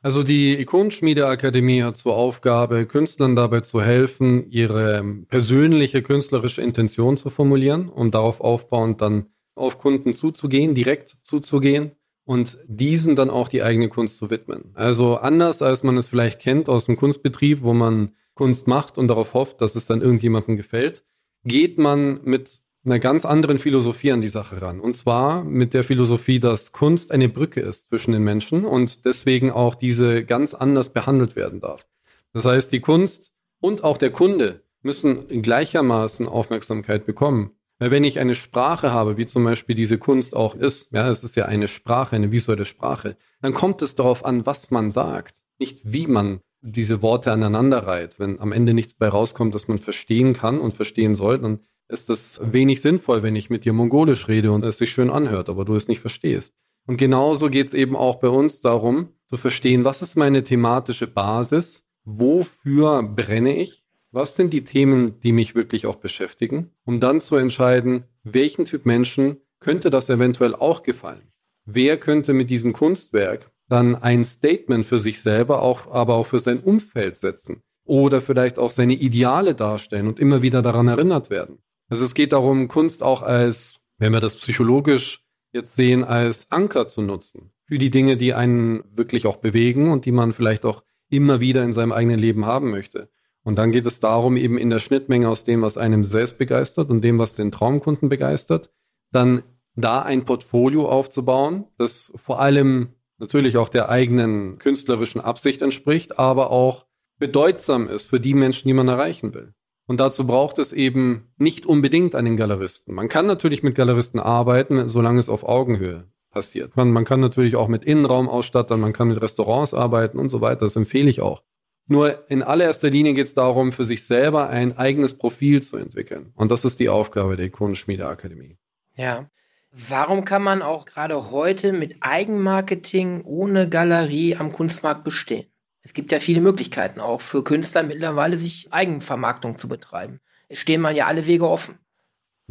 Also 0.02 0.22
die 0.24 0.60
Ikonenschmiede-Akademie 0.60 1.84
hat 1.84 1.98
zur 1.98 2.16
Aufgabe, 2.16 2.86
Künstlern 2.86 3.36
dabei 3.36 3.62
zu 3.62 3.82
helfen, 3.82 4.50
ihre 4.52 5.04
persönliche 5.28 6.04
künstlerische 6.04 6.62
Intention 6.62 7.18
zu 7.18 7.30
formulieren 7.30 7.90
und 7.90 8.14
darauf 8.14 8.40
aufbauend 8.40 9.02
dann 9.02 9.28
auf 9.56 9.80
Kunden 9.80 10.14
zuzugehen, 10.14 10.76
direkt 10.76 11.18
zuzugehen 11.24 11.94
und 12.26 12.60
diesen 12.68 13.16
dann 13.16 13.30
auch 13.30 13.48
die 13.48 13.64
eigene 13.64 13.90
Kunst 13.90 14.18
zu 14.18 14.30
widmen. 14.30 14.72
Also 14.76 15.16
anders 15.16 15.62
als 15.62 15.84
man 15.84 15.98
es 15.98 16.10
vielleicht 16.10 16.42
kennt 16.42 16.70
aus 16.70 16.86
dem 16.86 16.96
Kunstbetrieb, 16.96 17.64
wo 17.64 17.74
man 17.74 18.14
Kunst 18.36 18.68
macht 18.68 18.98
und 19.00 19.08
darauf 19.08 19.34
hofft, 19.34 19.62
dass 19.62 19.76
es 19.76 19.88
dann 19.88 20.02
irgendjemandem 20.02 20.58
gefällt, 20.58 21.04
geht 21.44 21.80
man 21.80 22.20
mit 22.24 22.62
einer 22.88 23.00
ganz 23.00 23.26
anderen 23.26 23.58
Philosophie 23.58 24.14
an 24.14 24.22
die 24.22 24.28
Sache 24.30 24.62
ran. 24.62 24.80
Und 24.80 24.94
zwar 24.94 25.44
mit 25.44 25.74
der 25.74 25.84
Philosophie, 25.84 26.40
dass 26.40 26.72
Kunst 26.72 27.12
eine 27.12 27.28
Brücke 27.28 27.60
ist 27.60 27.90
zwischen 27.90 28.14
den 28.14 28.24
Menschen 28.24 28.66
und 28.66 29.06
deswegen 29.06 29.52
auch 29.52 29.76
diese 29.76 30.24
ganz 30.24 30.54
anders 30.54 30.90
behandelt 30.90 31.36
werden 31.36 31.60
darf. 31.60 31.86
Das 32.34 32.46
heißt, 32.46 32.72
die 32.72 32.80
Kunst 32.80 33.32
und 33.60 33.84
auch 33.84 33.98
der 33.98 34.12
Kunde 34.12 34.64
müssen 34.82 35.28
gleichermaßen 35.42 36.28
Aufmerksamkeit 36.28 37.06
bekommen. 37.06 37.52
Weil 37.80 37.92
wenn 37.92 38.06
ich 38.06 38.20
eine 38.20 38.36
Sprache 38.36 38.92
habe, 38.92 39.18
wie 39.18 39.26
zum 39.26 39.44
Beispiel 39.44 39.76
diese 39.76 39.98
Kunst 39.98 40.36
auch 40.36 40.56
ist, 40.56 40.92
ja, 40.92 41.10
es 41.10 41.24
ist 41.24 41.36
ja 41.36 41.46
eine 41.46 41.68
Sprache, 41.68 42.16
eine 42.16 42.32
visuelle 42.32 42.66
Sprache, 42.66 43.18
dann 43.42 43.54
kommt 43.54 43.82
es 43.82 43.96
darauf 43.96 44.26
an, 44.26 44.46
was 44.46 44.72
man 44.72 44.90
sagt, 44.92 45.44
nicht 45.60 45.82
wie 45.84 46.08
man 46.08 46.40
diese 46.62 47.02
Worte 47.02 47.32
aneinander 47.32 47.86
reiht. 47.86 48.18
Wenn 48.18 48.40
am 48.40 48.52
Ende 48.52 48.74
nichts 48.74 48.96
bei 48.96 49.10
rauskommt, 49.10 49.54
dass 49.54 49.68
man 49.68 49.78
verstehen 49.78 50.34
kann 50.34 50.60
und 50.60 50.74
verstehen 50.74 51.14
soll, 51.14 51.38
dann 51.38 51.60
ist 51.90 52.10
es 52.10 52.40
wenig 52.44 52.82
sinnvoll, 52.82 53.24
wenn 53.24 53.36
ich 53.36 53.50
mit 53.50 53.66
dir 53.66 53.74
Mongolisch 53.74 54.28
rede 54.28 54.52
und 54.52 54.64
es 54.64 54.78
sich 54.78 54.92
schön 54.92 55.10
anhört, 55.10 55.50
aber 55.50 55.66
du 55.66 55.76
es 55.76 55.88
nicht 55.88 56.02
verstehst. 56.02 56.54
Und 56.86 56.98
genauso 56.98 57.50
geht 57.50 57.68
es 57.68 57.74
eben 57.74 57.96
auch 57.96 58.16
bei 58.16 58.30
uns 58.30 58.62
darum, 58.62 59.10
zu 59.28 59.38
verstehen, 59.38 59.84
was 59.84 60.02
ist 60.02 60.16
meine 60.16 60.44
thematische 60.44 61.08
Basis, 61.08 61.86
wofür 62.06 63.04
brenne 63.04 63.58
ich 63.58 63.88
was 64.12 64.36
sind 64.36 64.54
die 64.54 64.64
Themen, 64.64 65.20
die 65.22 65.32
mich 65.32 65.54
wirklich 65.54 65.86
auch 65.86 65.98
beschäftigen, 65.98 66.72
um 66.86 67.00
dann 67.00 67.20
zu 67.20 67.36
entscheiden, 67.36 68.06
welchen 68.24 68.66
Typ 68.66 68.86
Menschen 68.86 69.38
könnte 69.60 69.90
das 69.90 70.10
eventuell 70.10 70.56
auch 70.56 70.84
gefallen? 70.84 71.32
Wer 71.66 71.98
könnte 71.98 72.34
mit 72.34 72.50
diesem 72.50 72.72
Kunstwerk 72.72 73.52
dann 73.68 73.96
ein 73.96 74.24
Statement 74.24 74.86
für 74.86 74.98
sich 74.98 75.22
selber, 75.22 75.62
auch, 75.62 75.92
aber 75.92 76.16
auch 76.16 76.26
für 76.26 76.40
sein 76.40 76.62
Umfeld 76.62 77.16
setzen? 77.16 77.62
Oder 77.84 78.22
vielleicht 78.22 78.60
auch 78.60 78.72
seine 78.72 78.94
Ideale 78.94 79.56
darstellen 79.56 80.08
und 80.08 80.20
immer 80.20 80.42
wieder 80.42 80.62
daran 80.62 80.88
erinnert 80.88 81.30
werden. 81.30 81.60
Also 81.90 82.06
es 82.06 82.14
geht 82.14 82.34
darum, 82.34 82.68
Kunst 82.68 83.04
auch 83.04 83.22
als, 83.22 83.80
wenn 83.98 84.14
wir 84.14 84.20
das 84.20 84.36
psychologisch 84.36 85.26
jetzt 85.54 85.76
sehen, 85.76 86.04
als 86.04 86.52
Anker 86.52 86.88
zu 86.88 87.02
nutzen. 87.02 87.52
Für 87.66 87.78
die 87.78 87.90
Dinge, 87.90 88.18
die 88.18 88.34
einen 88.34 88.84
wirklich 88.96 89.26
auch 89.26 89.38
bewegen 89.38 89.92
und 89.92 90.06
die 90.06 90.12
man 90.12 90.34
vielleicht 90.34 90.66
auch 90.66 90.84
immer 91.10 91.40
wieder 91.40 91.64
in 91.64 91.74
seinem 91.74 91.92
eigenen 91.92 92.20
Leben 92.20 92.46
haben 92.46 92.70
möchte. 92.70 93.10
Und 93.44 93.58
dann 93.58 93.72
geht 93.72 93.86
es 93.86 94.00
darum, 94.00 94.36
eben 94.36 94.58
in 94.58 94.70
der 94.70 94.80
Schnittmenge 94.80 95.30
aus 95.30 95.46
dem, 95.46 95.62
was 95.62 95.78
einem 95.78 96.04
selbst 96.04 96.38
begeistert 96.38 96.90
und 96.90 97.02
dem, 97.02 97.18
was 97.18 97.36
den 97.36 97.52
Traumkunden 97.52 98.10
begeistert, 98.10 98.72
dann 99.12 99.44
da 99.76 100.02
ein 100.02 100.26
Portfolio 100.26 100.90
aufzubauen, 100.90 101.66
das 101.78 102.12
vor 102.16 102.42
allem 102.42 102.90
natürlich 103.20 103.58
auch 103.58 103.70
der 103.70 103.90
eigenen 103.90 104.58
künstlerischen 104.58 105.22
Absicht 105.22 105.62
entspricht, 105.62 106.20
aber 106.20 106.52
auch 106.52 106.88
bedeutsam 107.20 107.88
ist 107.88 108.08
für 108.08 108.20
die 108.20 108.34
Menschen, 108.34 108.68
die 108.68 108.74
man 108.74 108.88
erreichen 108.88 109.34
will. 109.34 109.54
Und 109.88 110.02
dazu 110.02 110.28
braucht 110.28 110.60
es 110.60 110.74
eben 110.74 111.30
nicht 111.38 111.66
unbedingt 111.66 112.14
einen 112.14 112.36
Galeristen. 112.36 112.94
Man 112.94 113.08
kann 113.08 113.26
natürlich 113.26 113.64
mit 113.64 113.76
Galeristen 113.76 114.20
arbeiten, 114.20 114.90
solange 114.90 115.20
es 115.20 115.30
auf 115.30 115.44
Augenhöhe 115.44 116.06
passiert. 116.30 116.76
Man, 116.76 116.92
man 116.92 117.06
kann 117.06 117.22
natürlich 117.22 117.56
auch 117.56 117.70
mit 117.70 117.86
Innenraumausstattern, 117.86 118.82
man 118.82 118.94
kann 118.94 119.08
mit 119.08 119.22
Restaurants 119.22 119.74
arbeiten 119.74 120.20
und 120.20 120.30
so 120.30 120.42
weiter. 120.42 120.66
Das 120.66 120.76
empfehle 120.76 121.10
ich 121.10 121.22
auch. 121.22 121.42
Nur 121.88 122.30
in 122.30 122.44
allererster 122.44 122.90
Linie 122.90 123.14
geht 123.14 123.28
es 123.28 123.34
darum, 123.34 123.72
für 123.72 123.86
sich 123.86 124.06
selber 124.06 124.50
ein 124.50 124.78
eigenes 124.78 125.18
Profil 125.18 125.64
zu 125.64 125.78
entwickeln. 125.78 126.34
Und 126.36 126.52
das 126.52 126.66
ist 126.66 126.82
die 126.82 126.90
Aufgabe 126.90 127.38
der 127.38 127.46
Ikonenschmiedeakademie. 127.46 128.58
Ja. 128.96 129.30
Warum 129.72 130.26
kann 130.26 130.44
man 130.44 130.62
auch 130.62 130.86
gerade 130.86 131.32
heute 131.32 131.72
mit 131.72 131.98
Eigenmarketing 132.02 133.24
ohne 133.26 133.70
Galerie 133.70 134.36
am 134.36 134.52
Kunstmarkt 134.52 135.04
bestehen? 135.04 135.46
Es 135.88 135.94
gibt 135.94 136.12
ja 136.12 136.20
viele 136.20 136.42
Möglichkeiten 136.42 137.00
auch 137.00 137.22
für 137.22 137.46
Künstler 137.46 137.82
mittlerweile, 137.82 138.38
sich 138.38 138.74
Eigenvermarktung 138.74 139.56
zu 139.56 139.70
betreiben. 139.70 140.20
Es 140.50 140.60
stehen 140.60 140.82
man 140.82 140.94
ja 140.94 141.06
alle 141.06 141.28
Wege 141.28 141.48
offen. 141.48 141.76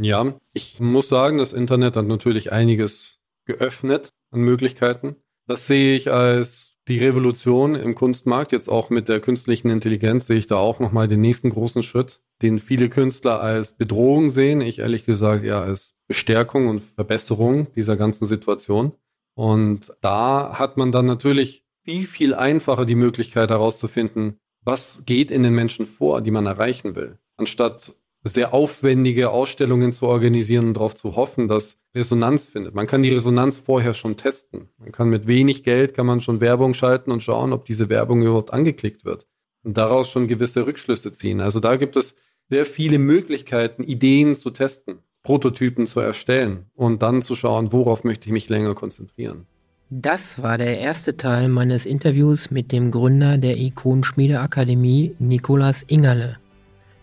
Ja, 0.00 0.40
ich 0.54 0.80
muss 0.80 1.10
sagen, 1.10 1.36
das 1.36 1.52
Internet 1.52 1.96
hat 1.96 2.06
natürlich 2.06 2.50
einiges 2.50 3.18
geöffnet 3.44 4.14
an 4.30 4.40
Möglichkeiten. 4.40 5.16
Das 5.46 5.66
sehe 5.66 5.94
ich 5.94 6.10
als 6.10 6.78
die 6.88 6.98
Revolution 6.98 7.74
im 7.74 7.94
Kunstmarkt. 7.94 8.52
Jetzt 8.52 8.70
auch 8.70 8.88
mit 8.88 9.06
der 9.06 9.20
künstlichen 9.20 9.68
Intelligenz 9.68 10.26
sehe 10.28 10.38
ich 10.38 10.46
da 10.46 10.56
auch 10.56 10.80
nochmal 10.80 11.06
den 11.06 11.20
nächsten 11.20 11.50
großen 11.50 11.82
Schritt, 11.82 12.22
den 12.40 12.58
viele 12.58 12.88
Künstler 12.88 13.42
als 13.42 13.76
Bedrohung 13.76 14.30
sehen. 14.30 14.62
Ich 14.62 14.78
ehrlich 14.78 15.04
gesagt 15.04 15.44
eher 15.44 15.60
als 15.60 15.94
Bestärkung 16.08 16.68
und 16.68 16.80
Verbesserung 16.80 17.70
dieser 17.74 17.98
ganzen 17.98 18.24
Situation. 18.24 18.92
Und 19.34 19.92
da 20.00 20.58
hat 20.58 20.78
man 20.78 20.90
dann 20.90 21.04
natürlich 21.04 21.65
viel, 21.86 22.06
viel 22.06 22.34
einfacher 22.34 22.84
die 22.84 22.96
Möglichkeit 22.96 23.48
herauszufinden, 23.48 24.40
was 24.62 25.04
geht 25.06 25.30
in 25.30 25.44
den 25.44 25.54
Menschen 25.54 25.86
vor, 25.86 26.20
die 26.20 26.32
man 26.32 26.46
erreichen 26.46 26.96
will. 26.96 27.18
Anstatt 27.36 27.94
sehr 28.24 28.52
aufwendige 28.52 29.30
Ausstellungen 29.30 29.92
zu 29.92 30.08
organisieren 30.08 30.66
und 30.66 30.74
darauf 30.74 30.96
zu 30.96 31.14
hoffen, 31.14 31.46
dass 31.46 31.80
Resonanz 31.94 32.46
findet. 32.46 32.74
Man 32.74 32.88
kann 32.88 33.02
die 33.02 33.12
Resonanz 33.12 33.58
vorher 33.58 33.94
schon 33.94 34.16
testen. 34.16 34.68
Man 34.78 34.90
kann 34.90 35.08
mit 35.08 35.28
wenig 35.28 35.62
Geld 35.62 35.94
kann 35.94 36.06
man 36.06 36.20
schon 36.20 36.40
Werbung 36.40 36.74
schalten 36.74 37.12
und 37.12 37.22
schauen, 37.22 37.52
ob 37.52 37.64
diese 37.64 37.88
Werbung 37.88 38.22
überhaupt 38.22 38.52
angeklickt 38.52 39.04
wird 39.04 39.28
und 39.62 39.78
daraus 39.78 40.10
schon 40.10 40.26
gewisse 40.26 40.66
Rückschlüsse 40.66 41.12
ziehen. 41.12 41.40
Also 41.40 41.60
da 41.60 41.76
gibt 41.76 41.96
es 41.96 42.16
sehr 42.50 42.66
viele 42.66 42.98
Möglichkeiten, 42.98 43.84
Ideen 43.84 44.34
zu 44.34 44.50
testen, 44.50 44.98
Prototypen 45.22 45.86
zu 45.86 46.00
erstellen 46.00 46.66
und 46.74 47.02
dann 47.02 47.22
zu 47.22 47.36
schauen, 47.36 47.72
worauf 47.72 48.02
möchte 48.02 48.26
ich 48.26 48.32
mich 48.32 48.48
länger 48.48 48.74
konzentrieren. 48.74 49.46
Das 49.88 50.42
war 50.42 50.58
der 50.58 50.78
erste 50.80 51.16
Teil 51.16 51.48
meines 51.48 51.86
Interviews 51.86 52.50
mit 52.50 52.72
dem 52.72 52.90
Gründer 52.90 53.38
der 53.38 53.56
Ikonenschmiedeakademie, 53.56 55.14
Nikolas 55.18 55.84
Ingerle 55.84 56.38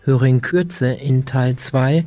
höre 0.04 0.24
in 0.24 0.42
Kürze 0.42 0.92
in 0.92 1.24
Teil 1.24 1.56
2, 1.56 2.04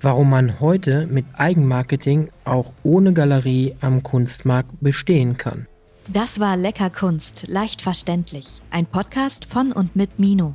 warum 0.00 0.30
man 0.30 0.60
heute 0.60 1.06
mit 1.06 1.24
Eigenmarketing 1.34 2.30
auch 2.44 2.72
ohne 2.82 3.12
Galerie 3.12 3.74
am 3.80 4.02
Kunstmarkt 4.02 4.72
bestehen 4.80 5.36
kann. 5.36 5.66
Das 6.08 6.40
war 6.40 6.56
Lecker 6.56 6.90
Kunst, 6.90 7.48
leicht 7.48 7.82
verständlich. 7.82 8.46
Ein 8.70 8.86
Podcast 8.86 9.44
von 9.44 9.72
und 9.72 9.96
mit 9.96 10.18
Mino. 10.18 10.54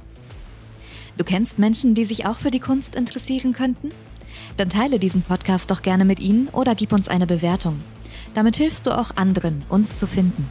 Du 1.17 1.23
kennst 1.23 1.59
Menschen, 1.59 1.93
die 1.93 2.05
sich 2.05 2.25
auch 2.25 2.37
für 2.37 2.51
die 2.51 2.59
Kunst 2.59 2.95
interessieren 2.95 3.53
könnten? 3.53 3.89
Dann 4.57 4.69
teile 4.69 4.97
diesen 4.97 5.21
Podcast 5.21 5.69
doch 5.69 5.83
gerne 5.83 6.05
mit 6.05 6.19
ihnen 6.19 6.47
oder 6.49 6.73
gib 6.73 6.91
uns 6.91 7.07
eine 7.07 7.27
Bewertung. 7.27 7.79
Damit 8.33 8.55
hilfst 8.55 8.87
du 8.87 8.97
auch 8.97 9.11
anderen, 9.15 9.63
uns 9.69 9.95
zu 9.95 10.07
finden. 10.07 10.49